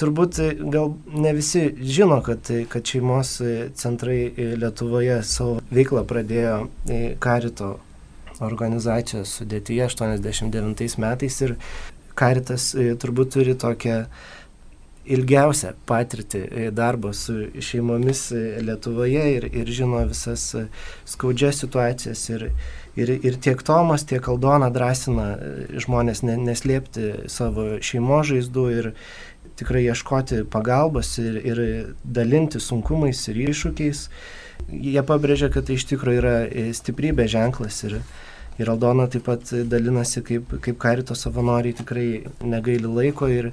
[0.00, 0.40] turbūt
[0.74, 3.36] gal ne visi žino, kad, kad šeimos
[3.78, 4.20] centrai
[4.58, 6.56] Lietuvoje savo veiklą pradėjo
[7.22, 7.76] karito
[8.44, 11.56] organizacijos sudėtyje 89 metais ir
[12.16, 14.02] karitas turbūt turi tokią
[15.06, 20.66] ilgiausią patirtį e, darbo su šeimomis e, Lietuvoje ir, ir žino visas e,
[21.08, 22.24] skaudžias situacijas.
[22.34, 22.48] Ir,
[22.98, 25.28] ir, ir tiek Tomas, tiek Aldona drąsina
[25.84, 28.90] žmonės neslėpti savo šeimo žaizdų ir
[29.56, 31.62] tikrai ieškoti pagalbos ir, ir
[32.04, 34.08] dalinti sunkumais ir iššūkiais.
[34.72, 36.36] Jie pabrėžia, kad tai iš tikrųjų yra
[36.74, 38.00] stiprybė ženklas ir,
[38.58, 42.08] ir Aldona taip pat dalinasi, kaip, kaip karito savanoriai tikrai
[42.42, 43.52] negaili laiko ir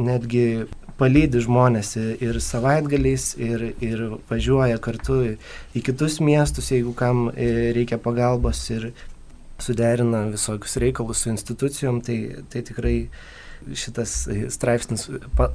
[0.00, 0.66] netgi
[1.00, 5.20] palydi žmonės ir savaitgaliais, ir, ir važiuoja kartu
[5.72, 8.90] į kitus miestus, jeigu kam e, reikia pagalbos ir
[9.60, 12.18] suderina visokius reikalus su institucijom, tai,
[12.52, 12.96] tai tikrai
[13.76, 15.08] šitas straipsnis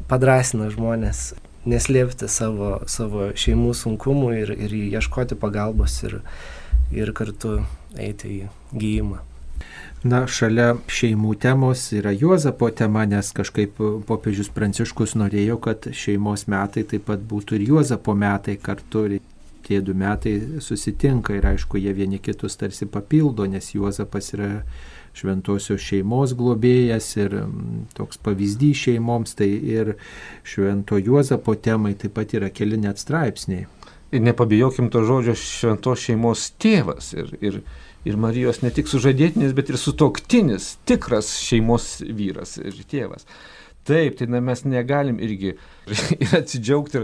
[0.09, 1.31] padrasina žmonės
[1.65, 6.19] neslėpti savo, savo šeimų sunkumų ir, ir ieškoti pagalbos ir,
[6.93, 7.59] ir kartu
[7.97, 9.23] eiti į gyjimą.
[10.05, 16.83] Na, šalia šeimų temos yra Juozapo tema, nes kažkaip popiežius Pranciškus norėjo, kad šeimos metai
[16.85, 19.07] taip pat būtų ir Juozapo metai kartu.
[19.09, 19.23] Ir
[19.65, 24.49] tie du metai susitinka ir aišku, jie vieni kitus tarsi papildo, nes Juozapas yra
[25.17, 29.95] šventosios šeimos globėjas ir mm, toks pavyzdys šeimoms, tai ir
[30.45, 33.65] švento Juozapo temai taip pat yra keli net straipsniai.
[34.13, 37.09] Ir nepabijokim to žodžio šventos šeimos tėvas.
[37.17, 37.59] Ir, ir
[38.05, 43.27] ir Marijos ne tik sužadėtinis, bet ir sutoktinis, tikras šeimos vyras ir tėvas.
[43.85, 45.51] Taip, tai na, mes negalim irgi
[46.23, 47.03] ir atsidžiaugti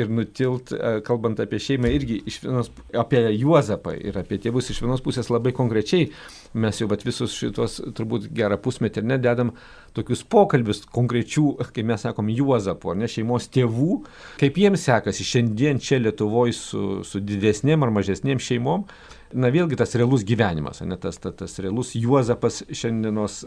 [0.00, 5.04] ir nutilt, e, kalbant apie šeimą, irgi vienos, apie Juozapą ir apie tėvus iš vienos
[5.04, 6.08] pusės labai konkrečiai.
[6.56, 9.52] Mes jau visus šitos turbūt gerą pusmetį ir nededam
[9.92, 13.98] tokius pokalbius konkrečių, kai mes sakom Juozapo, ne šeimos tėvų,
[14.40, 18.88] kaip jiems sekasi šiandien čia Lietuvoje su, su didesnėm ar mažesnėm šeimom.
[19.34, 23.44] Na vėlgi tas realus gyvenimas, ne tas, tas, tas realus Juozapas šiandienos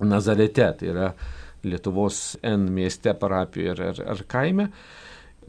[0.00, 0.66] Nazarete.
[0.80, 1.12] Tai yra
[1.66, 4.70] Lietuvos N mieste, parapijoje ar, ar, ar kaime.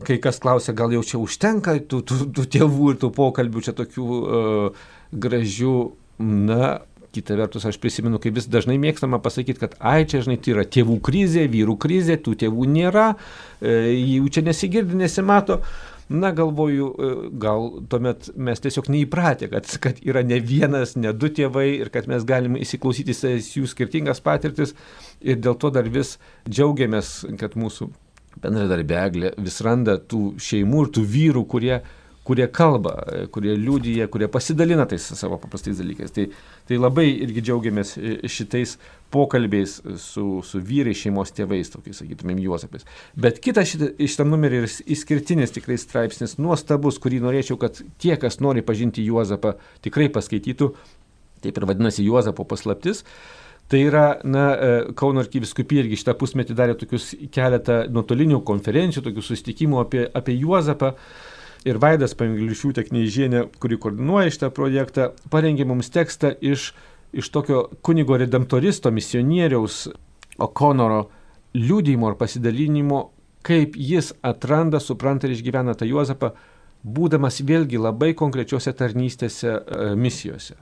[0.05, 3.73] Kai kas klausia, gal jau čia užtenka tų, tų, tų tėvų ir tų pokalbių čia
[3.77, 5.75] tokių uh, gražių,
[6.21, 6.71] na,
[7.11, 10.65] kita vertus aš prisimenu, kaip vis dažnai mėgstama pasakyti, kad ai čia, žinai, tai yra
[10.65, 13.07] tėvų krizė, vyrų krizė, tų tėvų nėra,
[13.59, 15.59] e, jų čia nesigirdi, nesimato.
[16.11, 21.29] Na, galvoju, e, gal tuomet mes tiesiog neįpratę, kad, kad yra ne vienas, ne du
[21.31, 24.75] tėvai ir kad mes galime įsiklausyti jų skirtingas patirtis.
[25.23, 26.17] Ir dėl to dar vis
[26.49, 27.87] džiaugiamės, kad mūsų
[28.43, 31.79] bendradarbėglė vis randa tų šeimų ir tų vyrų, kurie
[32.31, 32.95] kurie kalba,
[33.35, 36.13] kurie liūdija, kurie pasidalina tais savo paprastais dalykais.
[36.15, 36.29] Tai,
[36.69, 37.97] tai labai irgi džiaugiamės
[38.31, 38.77] šitais
[39.11, 42.87] pokalbiais su, su vyrai, šeimos tėvais, tokiais, sakytumėm, Juozapais.
[43.19, 48.39] Bet kitas šitą, šitą numerį ir išskirtinis tikrai straipsnis, nuostabus, kurį norėčiau, kad tie, kas
[48.39, 50.71] nori pažinti Juozapą, tikrai paskaitytų.
[51.43, 53.03] Taip ir vadinasi Juozapo paslaptis.
[53.71, 59.27] Tai yra, na, e, Kauno arkiviskupija irgi šitą pusmetį darė tokius keletą nuotolinių konferencijų, tokių
[59.27, 60.95] susitikimų apie, apie Juozapą
[61.67, 66.71] ir Vaidas Panglišiūtė Kneižienė, kuri koordinuoja šitą projektą, parengė mums tekstą iš,
[67.13, 69.87] iš tokio kunigo redemptoristo, misionieriaus
[70.41, 71.03] Okonoro
[71.53, 73.01] liūdėjimo ar pasidalinimo,
[73.45, 76.31] kaip jis atranda, supranta ir išgyvena tą Juozapą,
[76.81, 80.55] būdamas vėlgi labai konkrečiose tarnystėse e, misijose.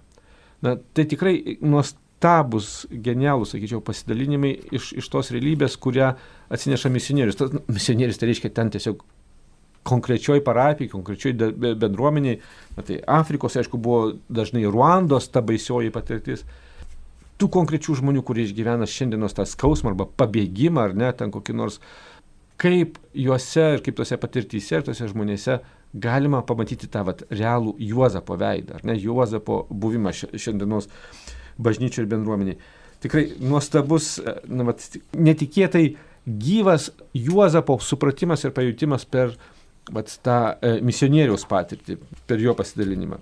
[0.66, 6.12] Na, tai tikrai nuostabus, genialūs, sakyčiau, pasidalinimai iš, iš tos realybės, kurią
[6.52, 7.40] atsineša misionierius.
[7.40, 9.06] Tas misionierius tai reiškia ten tiesiog
[9.90, 12.40] konkrečioj parapijai, konkrečioj bendruomeniai.
[12.80, 16.46] Tai Afrikos, aišku, buvo dažnai Ruandos ta baisioji patirtis.
[17.40, 21.80] Tų konkrečių žmonių, kurie išgyvena šiandienos tą skausmą arba pabėgimą ar ne, ten kokį nors,
[22.60, 25.60] kaip juose ir kaip tose patirtyse ir tose žmonėse
[25.94, 30.90] galima pamatyti tą vat, realų Juozapo veidą, ar ne, Juozapo buvimą šiandienos
[31.60, 32.60] bažnyčių ir bendruomeniai.
[33.04, 34.18] Tikrai nuostabus,
[34.52, 34.84] na, vat,
[35.16, 35.86] netikėtai
[36.28, 39.34] gyvas Juozapo supratimas ir pajūtimas per
[39.96, 42.00] vat, tą e, misionieriaus patirtį
[42.30, 43.20] per jo pasidalinimą.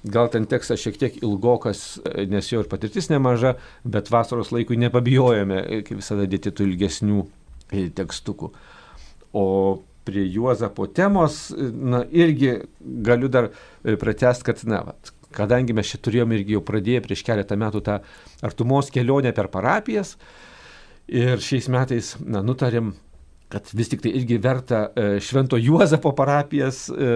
[0.00, 4.78] Gal ten tekstas šiek tiek ilgokas, e, nes jo ir patirtis nemaža, bet vasaros laikui
[4.80, 7.24] nepabijojame, e, kaip visada, dėti tų ilgesnių
[7.68, 8.50] e, tekstukų.
[9.36, 9.44] O
[10.08, 13.50] prie Juozapo temos, na, irgi galiu dar
[14.00, 18.00] pratest, kad, na, vat, kadangi mes čia turėjome irgi jau pradėję prieš keletą metų tą
[18.42, 20.16] artumos kelionę per parapijas
[21.06, 22.94] ir šiais metais, na, nutarėm
[23.50, 27.08] kad vis tik tai irgi verta e, Švento Juozapo parapijas e,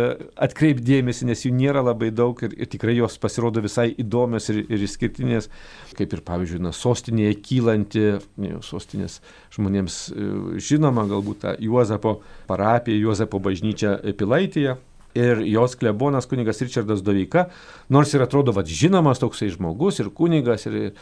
[0.42, 4.82] atkreipdėmėsi, nes jų nėra labai daug ir, ir tikrai jos pasirodo visai įdomios ir, ir
[4.82, 5.46] išskirtinės,
[5.94, 8.04] kaip ir pavyzdžiui, na, sostinėje kylanti,
[8.42, 9.20] ne, sostinės
[9.54, 12.18] žmonėms e, žinoma galbūt ta Juozapo
[12.50, 14.74] parapija, Juozapo bažnyčia Pilaitėje.
[15.14, 17.44] Ir jos klebonas kunigas Richardas Doveika,
[17.86, 20.96] nors ir atrodo, vad žinomas toksai žmogus ir kunigas ir, ir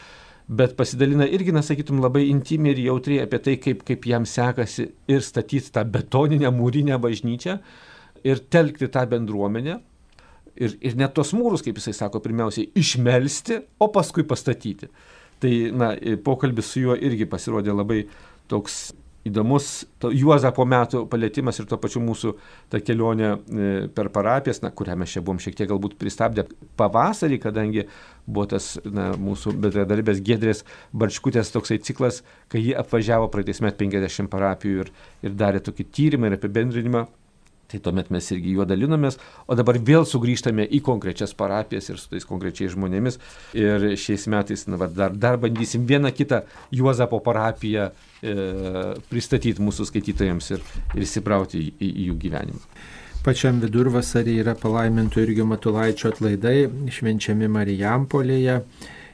[0.47, 4.89] bet pasidalina irgi, na, sakytum, labai intimiai ir jautriai apie tai, kaip, kaip jam sekasi
[5.11, 7.57] ir statyti tą betoninę mūrinę bažnyčią
[8.27, 9.79] ir telkti tą bendruomenę.
[10.53, 14.91] Ir, ir net tos mūrus, kaip jisai sako, pirmiausiai išmelsti, o paskui pastatyti.
[15.41, 18.03] Tai, na, pokalbis su juo irgi pasirodė labai
[18.51, 18.91] toks
[19.27, 19.69] įdomus
[20.11, 22.33] Juozapo metų palėtimas ir tuo pačiu mūsų
[22.71, 26.45] ta kelionė e, per parapijas, na, kurią mes čia buvom šiek tiek galbūt pristabdę
[26.79, 27.85] pavasarį, kadangi
[28.27, 34.31] buvo tas na, mūsų bendradarbės Gedrės Barčkutės toksai ciklas, kai ji apvažiavo praeitais met 50
[34.31, 37.07] parapijų ir, ir darė tokį tyrimą ir apibendrinimą.
[37.73, 39.17] Tai tuomet mes irgi juo dalinomės,
[39.49, 43.17] o dabar vėl sugrįžtame į konkrečias parapijas ir su tais konkrečiais žmonėmis.
[43.57, 48.35] Ir šiais metais na, dar, dar bandysim vieną kitą Juozapo parapiją e,
[49.09, 52.61] pristatyti mūsų skaitytojams ir, ir įsibrauti į, į, į jų gyvenimą.
[53.23, 58.59] Pačiam vidurvasarį yra palaimintų irgi Matulaičio atlaidai, švenčiami Marijampolėje.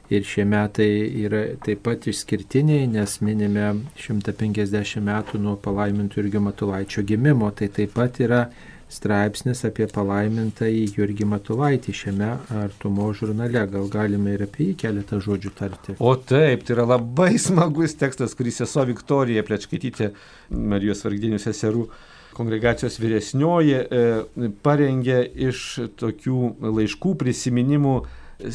[0.09, 0.89] Ir šie metai
[1.21, 3.67] yra taip pat išskirtiniai, nes minime
[4.01, 7.51] 150 metų nuo palaimintų Jurgio Matulaičio gimimo.
[7.53, 8.47] Tai taip pat yra
[8.89, 12.29] straipsnis apie palaimintąjį Jurgį Matulaitį šiame
[12.63, 13.61] artumo žurnale.
[13.69, 15.97] Gal galime ir apie jį keletą žodžių tarti.
[16.01, 20.09] O taip, tai yra labai smagus tekstas, kurį sesuo Viktorija Plečkaitytė,
[20.49, 21.85] Marijos Vargdinių seserų
[22.33, 25.67] kongregacijos vyresnioji, e, parengė iš
[25.99, 27.95] tokių laiškų prisiminimų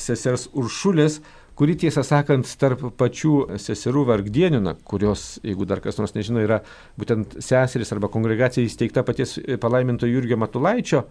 [0.00, 1.20] sesers Uršulės,
[1.58, 6.60] kuri tiesą sakant tarp pačių seserų vargdienių, na, kurios, jeigu dar kas nors nežino, yra
[7.00, 11.04] būtent seseris arba kongregacija įsteigta paties palaiminto Jurgio Matulaičio,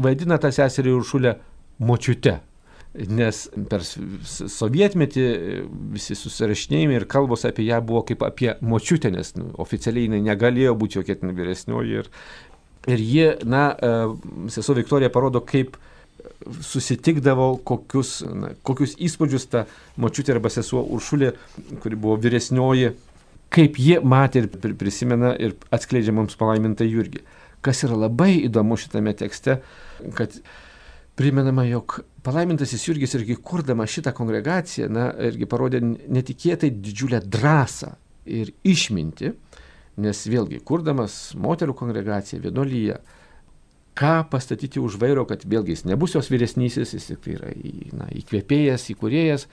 [0.00, 1.34] vaidina tą seserį Uršulę
[1.86, 2.40] močiute.
[2.90, 5.24] Nes per sovietmetį
[5.94, 10.74] visi susirašinėjimai ir kalbos apie ją buvo kaip apie močiutę, nes nu, oficialiai jinai negalėjo
[10.80, 12.00] būti jokia ten vyresnioji.
[12.00, 12.10] Ir,
[12.90, 13.92] ir ji, na, e,
[14.50, 15.78] sesuo Viktorija parodo, kaip
[16.64, 19.64] susitikdavo, kokius, na, kokius įspūdžius ta
[20.00, 21.34] močiutė arba sesuo Uršulė,
[21.82, 22.94] kuri buvo vyresnioji,
[23.50, 27.24] kaip jie matė ir prisimena ir atskleidžia mums palaimintą Jurgį.
[27.60, 29.58] Kas yra labai įdomu šitame tekste,
[30.16, 30.36] kad
[31.18, 37.92] primenama, jog palaimintasis Jurgis irgi kurdama šitą kongregaciją, na, irgi parodė netikėtai didžiulę drąsą
[38.30, 39.34] ir išminti,
[40.00, 43.00] nes vėlgi, kurdamas moterų kongregaciją, vienuolyje,
[44.00, 47.52] ką pastatyti už vairo, kad vėlgi jis nebus jos vyresnysis, jis tik tai yra
[47.98, 49.46] na, įkvėpėjas, įkūrėjas,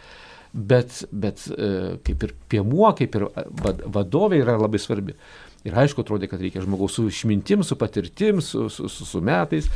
[0.54, 3.28] bet, bet e, kaip ir piemuo, kaip ir
[3.98, 5.18] vadovė yra labai svarbi.
[5.68, 9.68] Ir aišku, atrodė, kad reikia žmogaus su išmintim, su patirtim, su, su, su, su metais.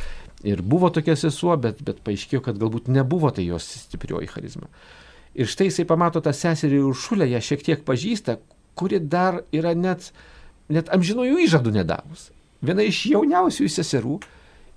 [0.48, 4.72] Ir buvo tokia sesuo, bet, bet paaiškėjo, kad galbūt nebuvo tai jos stiprioji charizma.
[5.38, 8.40] Ir štai jisai pamato tą seserį Uršulę, ją šiek tiek pažįsta,
[8.80, 10.10] kuri dar yra net,
[10.72, 12.30] net amžinojų įžadų nedavus.
[12.64, 14.20] Viena iš jauniausių seserų,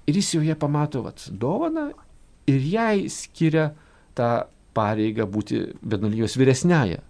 [0.04, 1.88] Ir jis joje pamato vat, dovaną
[2.50, 3.70] ir jai skiria
[4.16, 4.44] tą
[4.76, 7.00] pareigą būti vienuolijos vyresnėje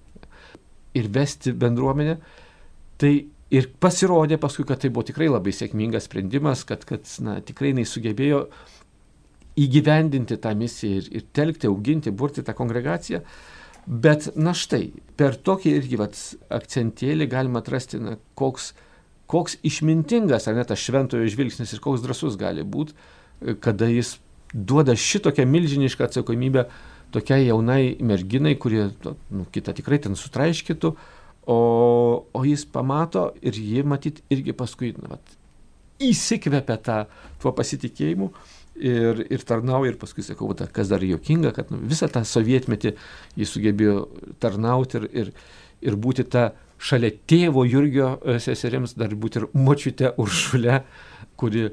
[0.95, 2.19] ir vesti bendruomenę.
[3.01, 3.13] Tai
[3.55, 7.87] ir pasirodė paskui, kad tai buvo tikrai labai sėkmingas sprendimas, kad, kad na, tikrai jinai
[7.89, 8.45] sugebėjo
[9.61, 13.23] įgyvendinti tą misiją ir, ir telkti, auginti, burti tą kongregaciją.
[13.85, 16.19] Bet na štai, per tokį irgi vat,
[16.57, 18.73] akcentėlį galima atrasti, na, koks
[19.31, 22.97] koks išmintingas, ar net tas šventojo žvilgsnis ir koks drasus gali būti,
[23.65, 24.19] kada jis
[24.55, 26.67] duoda šitokią milžinišką atsakomybę
[27.15, 30.91] tokiai jaunai merginai, kurie nu, kitą tikrai ten sutraiškytų,
[31.47, 31.59] o,
[32.35, 35.35] o jis pamato ir ji matyt irgi paskui nu, vat,
[36.03, 36.99] įsikvepia tą,
[37.43, 38.31] tuo pasitikėjimu
[38.75, 42.95] ir, ir tarnauja ir paskui sakau, ta, kas dar jokinga, kad nu, visą tą sovietmetį
[43.39, 44.07] jis sugebėjo
[44.43, 45.33] tarnauti ir, ir,
[45.85, 46.51] ir būti ta
[46.85, 50.83] šalia tėvo Jurgio e, seserims dar būti ir močiute Uršulė,
[51.41, 51.69] kuri,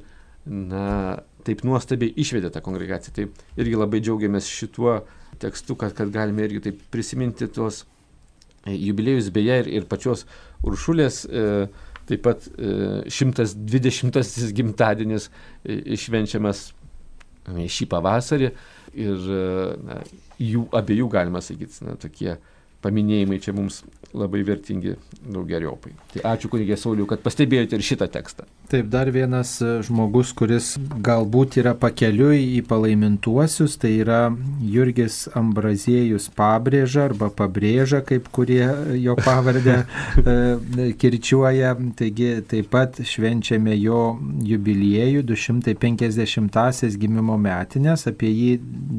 [0.46, 3.16] na, taip nuostabiai išvedė tą kongregaciją.
[3.18, 5.02] Tai irgi labai džiaugiamės šituo
[5.42, 7.84] tekstu, kad, kad galime irgi taip prisiminti tuos
[8.66, 10.28] e, jubiliejus beje ir, ir pačios
[10.68, 11.26] Uršulės.
[11.26, 11.48] E,
[12.12, 15.30] taip pat e, 120 gimtadienis
[15.64, 18.50] e, švenčiamas e, šį pavasarį
[19.02, 19.28] ir
[19.86, 20.02] na,
[20.42, 22.36] jų abiejų, galima sakyti, na, tokie
[22.82, 23.82] paminėjimai čia mums
[24.14, 24.96] labai vertingi
[25.32, 25.94] daugeriopai.
[26.14, 28.48] Tai ačiū kunigė Sauliu, kad pastebėjote ir šitą tekstą.
[28.72, 34.20] Taip, dar vienas e, žmogus, kuris galbūt yra pakeliui į palaimintuosius, tai yra
[34.64, 38.66] Jurgis Ambraziejus pabrėža arba pabrėža, kaip kurie
[39.00, 41.76] jo pavardę e, kirčiuoja.
[42.00, 44.04] Taigi taip pat švenčiame jo
[44.48, 48.52] jubiliejų 250-asias gimimo metinės, apie jį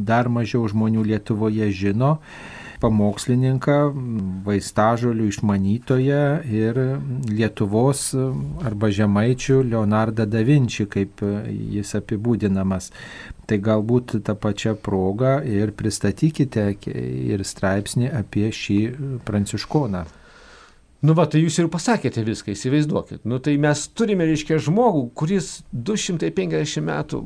[0.08, 2.16] dar mažiau žmonių Lietuvoje žino
[2.82, 3.76] pamokslininką,
[4.46, 6.80] vaistažolių išmanytoją ir
[7.30, 8.08] Lietuvos
[8.66, 12.90] arba žemaičių Leonardą da Vinci, kaip jis apibūdinamas.
[13.46, 18.80] Tai galbūt tą pačią progą ir pristatykite ir straipsnį apie šį
[19.26, 20.06] pranciškoną.
[21.02, 23.24] Nu, va, tai jūs ir pasakėte viską, įsivaizduokit.
[23.26, 27.22] Nu, tai mes turime, reiškia, žmogų, kuris 250 metų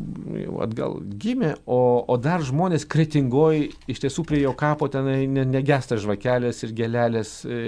[0.64, 5.10] atgal gimė, o, o dar žmonės kretingoji, iš tiesų prie jo kapo ten
[5.52, 7.60] negesta žvakelės ir gelelės e,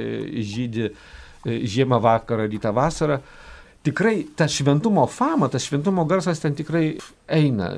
[0.49, 0.95] žydi e,
[1.69, 3.21] žiemą vakarą, rytą vasarą.
[3.21, 3.48] E,
[3.89, 6.99] tikrai tas šventumo fama, tas šventumo garsas ten tikrai
[7.33, 7.71] eina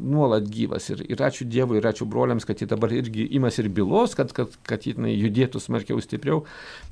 [0.00, 0.88] nuolat gyvas.
[0.94, 4.32] Ir, ir ačiū Dievui, ir ačiū broliams, kad jie dabar irgi imas ir bylos, kad,
[4.36, 6.42] kad, kad jinai judėtų smarkiau, stipriau.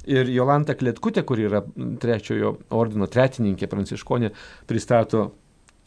[0.08, 1.62] Ir Jolanta Kletkutė, kuri yra
[2.02, 4.32] trečiojo ordino tretininkė pranciškonė,
[4.68, 5.26] pristato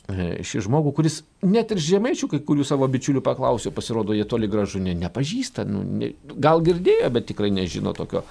[0.09, 4.49] e, šį žmogų, kuris net ir žemaičių, kai kurių savo bičiulių paklausė, pasirodo, jie toli
[4.49, 8.25] gražu ne, nepažįsta, nu, ne, gal girdėjo, bet tikrai nežino tokio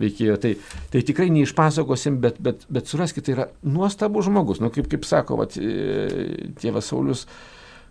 [0.00, 0.36] veikėjo.
[0.42, 0.52] Tai,
[0.92, 4.62] tai tikrai neišpasakosim, bet, bet, bet suraskite, tai yra nuostabus žmogus.
[4.62, 7.26] Nu, kaip, kaip sako vat, e, tėvas Saulis,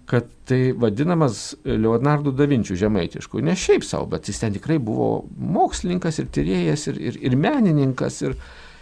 [0.10, 3.44] kad tai vadinamas Leonardo da Vinčių žemaitišku.
[3.46, 8.20] Ne šiaip savo, bet jis ten tikrai buvo mokslininkas ir tyrėjas ir, ir, ir menininkas.
[8.26, 8.36] Ir,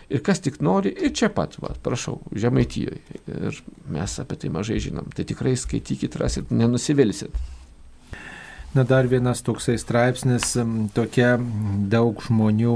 [0.10, 3.22] ir kas tik nori, ir čia pat, va, prašau, Žemaitijoje.
[3.30, 3.62] Ir
[3.94, 5.12] mes apie tai mažai žinom.
[5.14, 7.36] Tai tikrai skaitykit, rasit, nenusivilsit.
[8.70, 10.52] Na dar vienas toksai straipsnis,
[10.94, 11.32] tokia
[11.90, 12.74] daug žmonių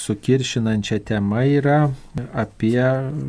[0.00, 1.90] sukiršinančia tema yra
[2.32, 2.80] apie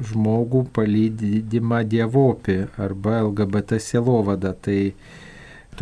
[0.07, 4.53] žmogų palydimą dievopį arba LGBT sielovadą.
[4.55, 4.77] Tai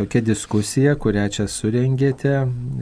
[0.00, 2.34] tokia diskusija, kurią čia surengėte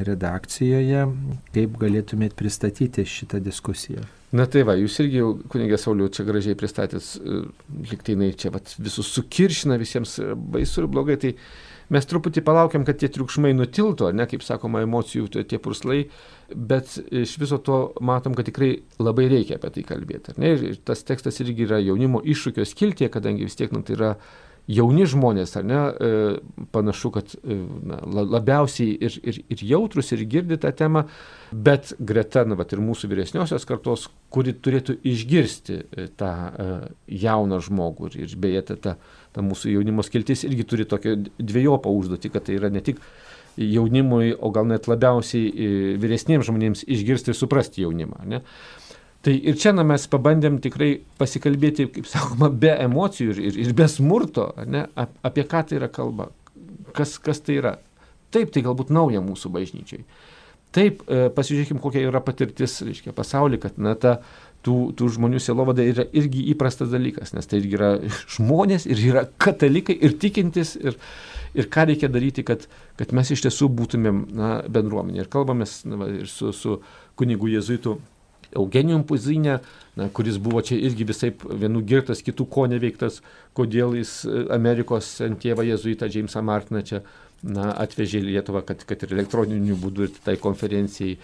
[0.09, 1.05] redakcijoje,
[1.53, 4.07] kaip galėtumėt pristatyti šitą diskusiją?
[4.35, 7.45] Na tai va, jūs irgi jau, kunigė Sauliu, čia gražiai pristatėt, e,
[7.93, 11.37] liktainai čia vat, visus sukiršina visiems baisu ir blogai, tai
[11.93, 16.05] mes truputį palaukiam, kad tie triukšmai nutiltų, ne, kaip sakoma, emocijų tie purslai,
[16.55, 18.73] bet iš viso to matom, kad tikrai
[19.03, 20.37] labai reikia apie tai kalbėti.
[20.41, 24.15] Ne, ir tas tekstas irgi yra jaunimo iššūkio skiltė, kadangi vis tiek, nu, tai yra
[24.71, 26.13] jauni žmonės, ar ne, e,
[26.73, 27.99] panašu, kad e, na,
[28.37, 31.05] labiausiai ir, ir, ir jautrus, ir girdi tą temą,
[31.53, 36.33] bet greta, na, bet ir mūsų vyresniosios kartos, kuri turėtų išgirsti e, tą
[37.09, 38.15] jauną žmogų.
[38.15, 38.97] Ir, ir beje, ta, ta,
[39.37, 43.03] ta mūsų jaunimo skiltis irgi turi tokią dviejopą užduotį, kad tai yra ne tik
[43.61, 48.25] jaunimui, o gal net labiausiai vyresniems žmonėms išgirsti ir suprasti jaunimą.
[48.27, 48.41] Ne?
[49.25, 53.75] Tai ir čia na, mes pabandėm tikrai pasikalbėti, kaip sakoma, be emocijų ir, ir, ir
[53.77, 54.85] be smurto, ne,
[55.25, 56.29] apie ką tai yra kalba,
[56.97, 57.79] kas, kas tai yra.
[58.35, 60.05] Taip, tai galbūt nauja mūsų bažnyčiai.
[60.75, 64.19] Taip, e, pasižiūrėkime, kokia yra patirtis, reiškia, pasaulyje, kad na, ta,
[64.67, 67.91] tų, tų žmonių sielovada yra irgi įprastas dalykas, nes tai irgi yra
[68.37, 70.99] žmonės ir yra katalikai ir tikintis ir,
[71.55, 72.67] ir ką reikia daryti, kad,
[72.99, 75.23] kad mes iš tiesų būtumėm na, bendruomenė.
[75.23, 76.81] Ir kalbamės na, ir su, su
[77.17, 78.01] kunigu Jėzuitu
[78.55, 79.59] Eugenijum Puzinė,
[79.99, 83.21] na, kuris buvo čia irgi visai vienų girtas, kitų ko neveiktas,
[83.57, 87.03] kodėl jis e, Amerikos tėvą Jėzuitą Džeimsą Martiną čia
[87.43, 91.19] na, atvežė į Lietuvą, kad, kad ir elektroniniu būdu ir tai konferencijai.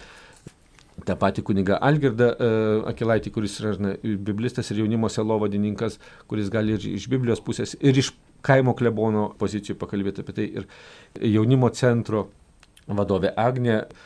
[1.07, 5.95] Ta pati kuniga Algirda uh, Akilaitį, kuris yra na, biblistas ir jaunimo selovadininkas,
[6.29, 8.11] kuris gali ir iš Biblijos pusės, ir iš
[8.45, 10.45] kaimo klebono pozicijų pakalbėti apie tai.
[10.61, 10.67] Ir
[11.31, 12.27] jaunimo centro
[12.91, 14.03] vadovė Agnė uh,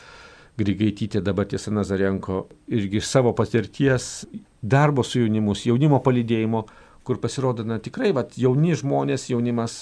[0.56, 4.26] Grigaitytė, dabar tiesa Nazarenko, irgi iš savo patirties
[4.64, 6.62] darbo su jaunimus, jaunimo palydėjimo,
[7.06, 9.82] kur pasirodo, na tikrai, vat, jauni žmonės, jaunimas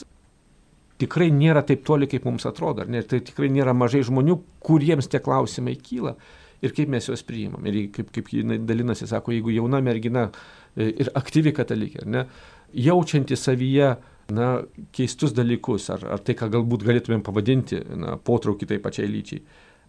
[1.02, 5.22] tikrai nėra taip toli, kaip mums atrodo, ne, tai tikrai nėra mažai žmonių, kuriems tie
[5.24, 6.16] klausimai kyla
[6.64, 7.66] ir kaip mes juos priimam.
[7.68, 12.26] Ir kaip, kaip jinai dalinasi, sako, jeigu jauna mergina e, ir aktyvi katalikė, ne,
[12.74, 13.92] jaučianti savyje
[14.34, 14.50] na,
[14.96, 19.44] keistus dalykus, ar, ar tai, ką galbūt galėtumėm pavadinti na, potraukį tai pačiai lyčiai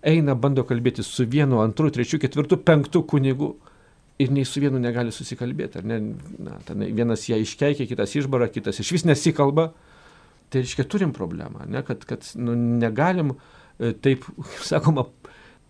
[0.05, 3.55] eina, bando kalbėti su vienu, antru, trečiu, ketvirtu, penktu kunigu
[4.23, 5.83] ir nei su vienu negali susikalbėti.
[5.87, 6.01] Ne?
[6.45, 9.73] Na, vienas ją iškeikia, kitas išbara, kitas iš vis nesikalba.
[10.53, 11.83] Tai reiškia, turim problemą, ne?
[11.83, 14.27] kad, kad nu, negalim e, taip,
[14.63, 15.07] sakoma,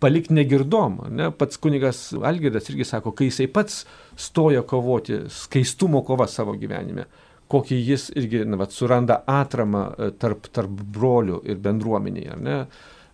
[0.03, 0.99] palikti negirdom.
[1.15, 1.31] Ne?
[1.33, 3.85] Pats kunigas Algirdas irgi sako, kai jisai pats
[4.19, 7.07] stoja kovoti skaistumo kova savo gyvenime,
[7.49, 12.37] kokį jis irgi na, vat, suranda atramą e, tarp, tarp brolių ir bendruomenėje.
[12.45, 12.59] Ne?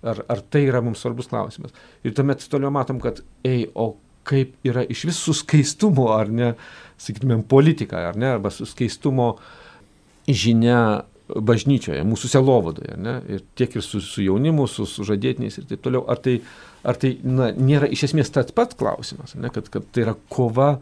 [0.02, 1.76] Ar, ar tai yra mums svarbus klausimas.
[2.02, 3.94] Ir tuomet toliau matom, kad, ei, o
[4.28, 6.52] kaip yra iš vis su skaistumo, ar ne,
[7.02, 9.36] sakytumėm, politika, ar ne, arba skaistumo
[10.30, 15.68] žinia bažnyčioje, mūsų selovadoje, ne, ir tiek ir su, su jaunimu, su, su žadėtiniais ir
[15.70, 16.04] taip toliau.
[16.12, 16.40] Ar tai,
[16.88, 20.74] ar tai na, nėra iš esmės tas pats klausimas, ne, kad, kad tai yra kova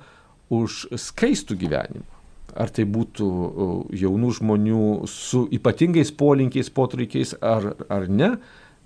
[0.53, 2.07] už skaistų gyvenimą.
[2.59, 3.27] Ar tai būtų
[3.93, 8.31] jaunų žmonių su ypatingais polinkiais, potreikiais ar, ar ne,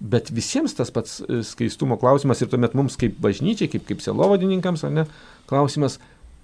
[0.03, 4.83] Bet visiems tas pats e, skaistumo klausimas ir tuomet mums kaip bažnyčiai, kaip, kaip selovadininkams,
[4.91, 5.05] ne,
[5.47, 5.99] klausimas,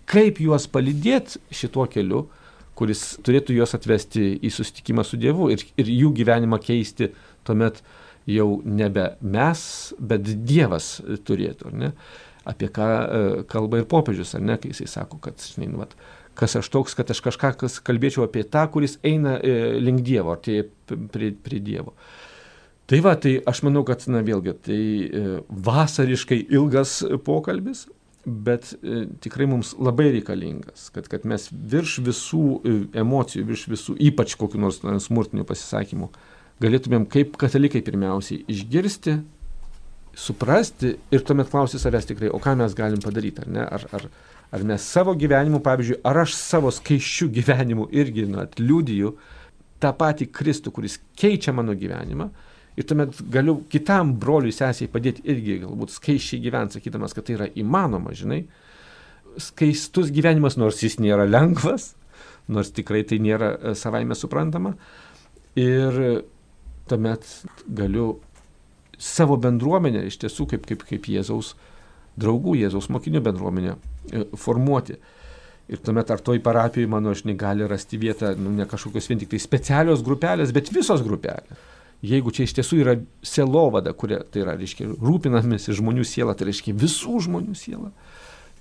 [0.09, 2.27] kaip juos palydėti šituo keliu,
[2.79, 7.11] kuris turėtų juos atvesti į susitikimą su Dievu ir, ir jų gyvenimą keisti
[7.47, 7.81] tuomet
[8.29, 9.61] jau nebe mes,
[9.99, 11.73] bet Dievas turėtų.
[11.75, 11.91] Ne?
[12.47, 15.95] Apie ką e, kalba ir popiežius, ar ne, kai jisai sako, kad, žinai, nu, vat,
[16.39, 17.53] kas aš toks, kad aš kažką
[17.85, 20.61] kalbėčiau apie tą, kuris eina e, link Dievo, ar tai
[21.11, 21.95] prie, prie Dievo.
[22.89, 25.23] Tai va, tai aš manau, kad, na vėlgi, tai e,
[25.67, 27.83] vasariškai ilgas pokalbis,
[28.25, 33.95] bet e, tikrai mums labai reikalingas, kad, kad mes virš visų e, emocijų, virš visų,
[34.09, 36.09] ypač kokiu nors na, smurtinių pasisakymų,
[36.65, 39.19] galėtumėm kaip katalikai pirmiausiai išgirsti,
[40.17, 43.69] suprasti ir tuomet klausyti savęs tikrai, o ką mes galim padaryti, ar ne?
[43.69, 44.09] Ar, ar,
[44.49, 49.13] ar mes savo gyvenimu, pavyzdžiui, ar aš savo skaičių gyvenimu irgi na, liūdiju
[49.79, 52.31] tą patį Kristų, kuris keičia mano gyvenimą,
[52.79, 57.47] Ir tuomet galiu kitam broliui sesiai padėti irgi galbūt skaičiai gyventi, sakydamas, kad tai yra
[57.59, 58.45] įmanoma, žinai.
[59.39, 61.91] Skaistus gyvenimas, nors jis nėra lengvas,
[62.47, 64.77] nors tikrai tai nėra e, savaime suprantama.
[65.59, 65.97] Ir
[66.87, 67.27] tuomet
[67.75, 68.13] galiu
[68.99, 71.57] savo bendruomenę iš tiesų kaip, kaip, kaip Jėzaus
[72.19, 74.95] draugų, Jėzaus mokinių bendruomenę e, formuoti.
[75.69, 79.33] Ir tuomet ar toj parapijoje mano žinai gali rasti vietą, nu, ne kažkokios vien tik
[79.35, 81.67] tai specialios grupelės, bet visos grupelės
[82.05, 82.95] jeigu čia iš tiesų yra
[83.25, 87.91] selovada, kuria, tai yra, reiškia, rūpinamės žmonių siela, tai reiškia visų žmonių siela,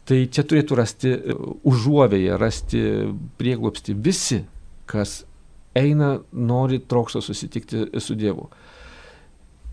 [0.08, 1.36] tai čia turėtų rasti e,
[1.68, 2.82] užuovėje, rasti
[3.38, 4.42] prieglopsti visi,
[4.90, 5.22] kas
[5.78, 8.48] eina, nori, trokšta susitikti su Dievu.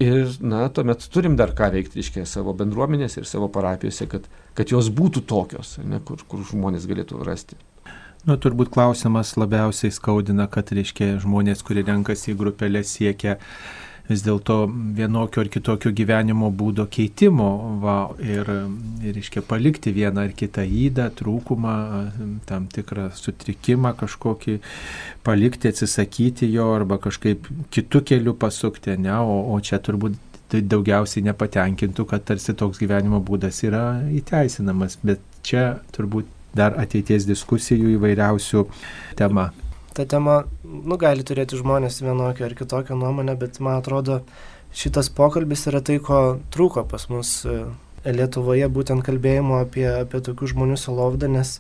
[0.04, 4.74] Ir, na, tuomet turim dar ką veikti, reiškia, savo bendruomenėse ir savo parapijose, kad, kad
[4.74, 7.56] jos būtų tokios, ne, kur, kur žmonės galėtų rasti.
[8.26, 13.36] Nu, turbūt klausimas labiausiai skaudina, kad, reiškia, žmonės, kurie renkasi į grupelę, siekia
[14.08, 14.56] vis dėlto
[14.98, 17.48] vienokio ar kitokio gyvenimo būdo keitimo
[17.82, 18.50] va, ir,
[19.06, 21.76] ir reiškia, palikti vieną ar kitą įdą, trūkumą,
[22.50, 24.60] tam tikrą sutrikimą kažkokį,
[25.26, 30.18] palikti, atsisakyti jo arba kažkaip kitų kelių pasukti, ne, o, o čia turbūt
[30.50, 33.86] tai daugiausiai nepatenkintų, kad tarsi toks gyvenimo būdas yra
[34.18, 38.66] įteisinamas, bet čia turbūt dar ateities diskusijų įvairiausių
[39.20, 39.52] tema
[39.96, 44.20] ta tema, nu, gali turėti žmonės vienokią ar kitokią nuomonę, bet man atrodo,
[44.76, 47.62] šitas pokalbis yra tai, ko trūko pas mus e,
[48.06, 51.56] Lietuvoje, būtent kalbėjimo apie, apie tokių žmonių salovdą, nes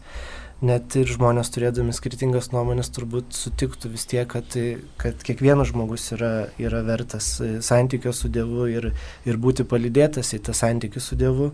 [0.65, 4.55] net ir žmonės turėdami skirtingas nuomonės turbūt sutiktų vis tiek, kad,
[5.01, 8.91] kad kiekvienas žmogus yra, yra vertas e, santykio su Dievu ir,
[9.23, 11.53] ir būti palydėtas į tą santykį su Dievu.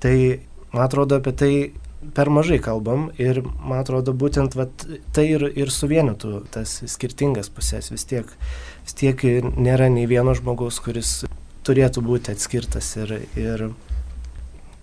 [0.00, 0.16] Tai
[0.72, 1.52] man atrodo apie tai
[2.14, 4.86] per mažai kalbam ir man atrodo būtent vat,
[5.16, 8.30] tai ir, ir suvienytų tas skirtingas pusės vis tiek.
[8.86, 9.26] Vis tiek
[9.56, 11.24] nėra nei vieno žmogaus, kuris
[11.66, 13.64] turėtų būti atskirtas ir, ir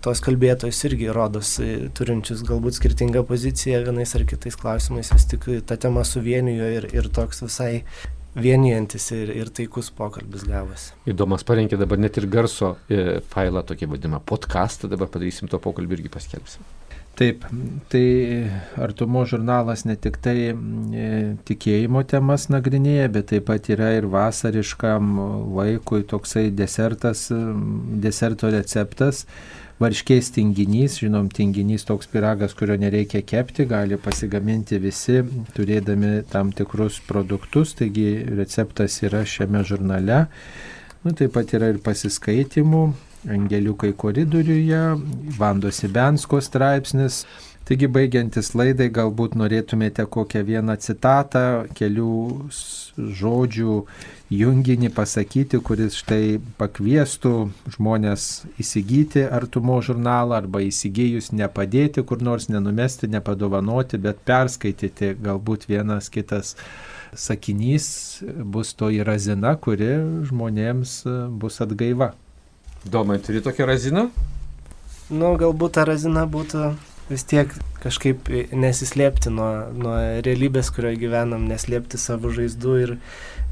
[0.04, 1.54] tos kalbėtojus irgi rodos,
[1.96, 7.08] turinčius galbūt skirtingą poziciją vienais ar kitais klausimais, vis tik ta tema suvienijo ir, ir
[7.08, 7.86] toks visai
[8.34, 10.92] vienijantis ir, ir taikus pokalbis gavosi.
[11.10, 16.00] Įdomas parengė dabar net ir garso e, failą, tokį vadinamą podcastą, dabar padarysim to pokalbį
[16.00, 16.66] irgi paskelbsim.
[17.14, 17.44] Taip,
[17.92, 18.50] tai
[18.82, 20.54] artumo žurnalas ne tik tai e,
[21.46, 25.12] tikėjimo temas nagrinėja, bet taip pat yra ir vasariškam
[25.54, 27.28] laikui toksai desertas,
[28.02, 29.22] deserto receptas,
[29.78, 35.22] varškės tinginys, žinom, tinginys toks piragas, kurio nereikia kepti, gali pasigaminti visi,
[35.54, 40.24] turėdami tam tikrus produktus, taigi receptas yra šiame žurnale.
[41.06, 42.88] Nu, taip pat yra ir pasiskaitimų,
[43.30, 44.80] Angeliukai koridoriuje,
[45.38, 47.24] Vandos Ibensko straipsnis.
[47.64, 52.08] Taigi baigiantis laidai galbūt norėtumėte kokią vieną citatą, kelių
[53.20, 53.76] žodžių
[54.36, 57.32] junginį pasakyti, kuris štai pakviestų
[57.78, 58.26] žmonės
[58.60, 66.52] įsigyti artumo žurnalą arba įsigijus nepadėti kur nors, nenumesti, nepadovanoti, bet perskaityti galbūt vienas kitas
[67.16, 67.88] sakinys
[68.44, 69.94] bus to įrazina, kuri
[70.28, 70.98] žmonėms
[71.40, 72.12] bus atgaiva.
[72.84, 74.08] Domai, turi tokią raziną?
[75.10, 76.74] Nu, galbūt ta razina būtų
[77.08, 82.94] vis tiek kažkaip nesislėpti nuo, nuo realybės, kurioje gyvenam, neslėpti savo žaizdų ir,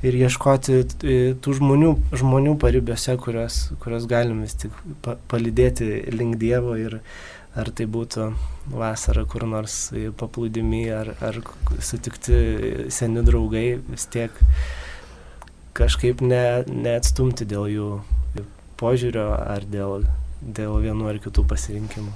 [0.04, 6.40] ir ieškoti e, tų žmonių, žmonių paribiuose, kurios, kurios galim vis tik pa, palidėti link
[6.40, 7.00] Dievo ir
[7.56, 8.30] ar tai būtų
[8.72, 11.40] vasara kur nors paplūdimi, ar, ar
[11.80, 14.32] sutikti seni draugai, vis tiek
[15.76, 17.92] kažkaip ne, neatstumti dėl jų
[18.82, 20.06] požiūrio ar dėl,
[20.42, 22.14] dėl vienų ar kitų pasirinkimų.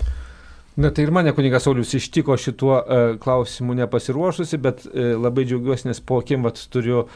[0.76, 5.88] Na tai ir mane kunigas Saulis ištiko šituo uh, klausimu nepasiruošusi, bet uh, labai džiaugiuosi,
[5.88, 7.06] nes po akim vat turiu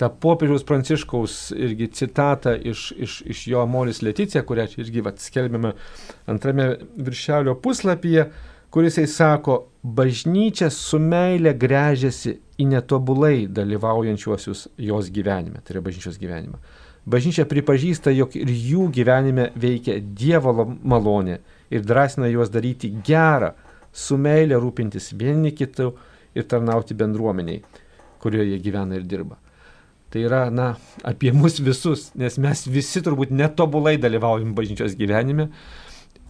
[0.00, 5.20] tą popiežiaus pranciškaus irgi citatą iš, iš, iš jo Molis Leticija, kurią čia irgi vat
[5.20, 5.74] skelbėme
[6.32, 8.30] antrame viršelio puslapyje,
[8.72, 16.16] kuris jisai sako, bažnyčia su meile grežiasi į netobulai dalyvaujančiuosius jos gyvenime, tai yra bažnyčios
[16.20, 16.60] gyvenimą.
[17.10, 21.40] Bažnyčia pripažįsta, jog ir jų gyvenime veikia Dievo malonė
[21.72, 23.54] ir drąsina juos daryti gerą,
[23.92, 25.90] su meilė rūpintis vieni kitų
[26.38, 27.62] ir tarnauti bendruomeniai,
[28.22, 29.40] kurioje jie gyvena ir dirba.
[30.10, 30.72] Tai yra, na,
[31.06, 35.50] apie mus visus, nes mes visi turbūt netobulai dalyvaujam bažnyčios gyvenime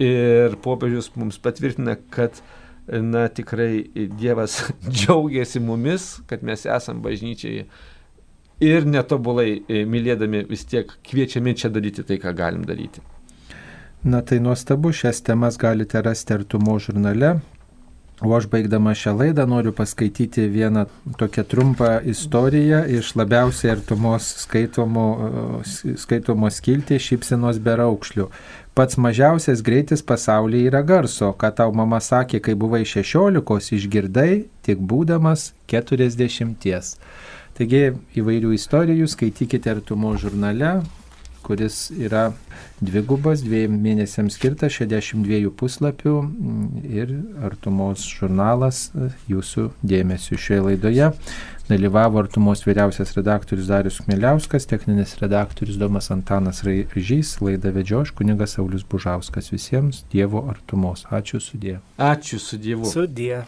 [0.01, 2.41] ir popiežius mums patvirtina, kad,
[2.89, 3.87] na, tikrai
[4.21, 4.63] Dievas
[4.97, 7.65] džiaugiasi mumis, kad mes esam bažnyčiai
[8.61, 13.03] ir netobulai e, mylėdami vis tiek kviečiami čia daryti tai, ką galim daryti.
[14.05, 17.41] Na tai nuostabu, šias temas galite rasti artumo žurnale.
[18.21, 20.83] O aš baigdama šią laidą noriu paskaityti vieną
[21.17, 25.07] tokią trumpą istoriją iš labiausiai artumos skaitomo,
[25.85, 28.29] e, skaitomos skilti šypsenos be raukšlių.
[28.77, 34.85] Pats mažiausias greitis pasaulyje yra garso, ką tau mama sakė, kai buvai šešiolikos, išgirdai tik
[34.93, 36.95] būdamas keturiasdešimties.
[37.61, 40.79] Taigi įvairių istorijų skaitykite artumo žurnale,
[41.45, 42.31] kuris yra
[42.81, 46.15] dvigubas, dviejų mėnesiams skirtas, 62 puslapių
[46.89, 47.13] ir
[47.45, 48.87] artumos žurnalas
[49.29, 51.11] jūsų dėmesio šioje laidoje.
[51.69, 58.89] Dalyvavo artumos vyriausias redaktorius Darius Kmeliauskas, techninis redaktorius Domas Antanas Raižys, laida vedžioš kunigas Saulis
[58.89, 59.53] Bužauskas.
[59.53, 61.05] Visiems Dievo artumos.
[61.13, 61.77] Ačiū sudė.
[62.01, 62.89] Ačiū su Dievu.
[62.89, 63.43] Sudė.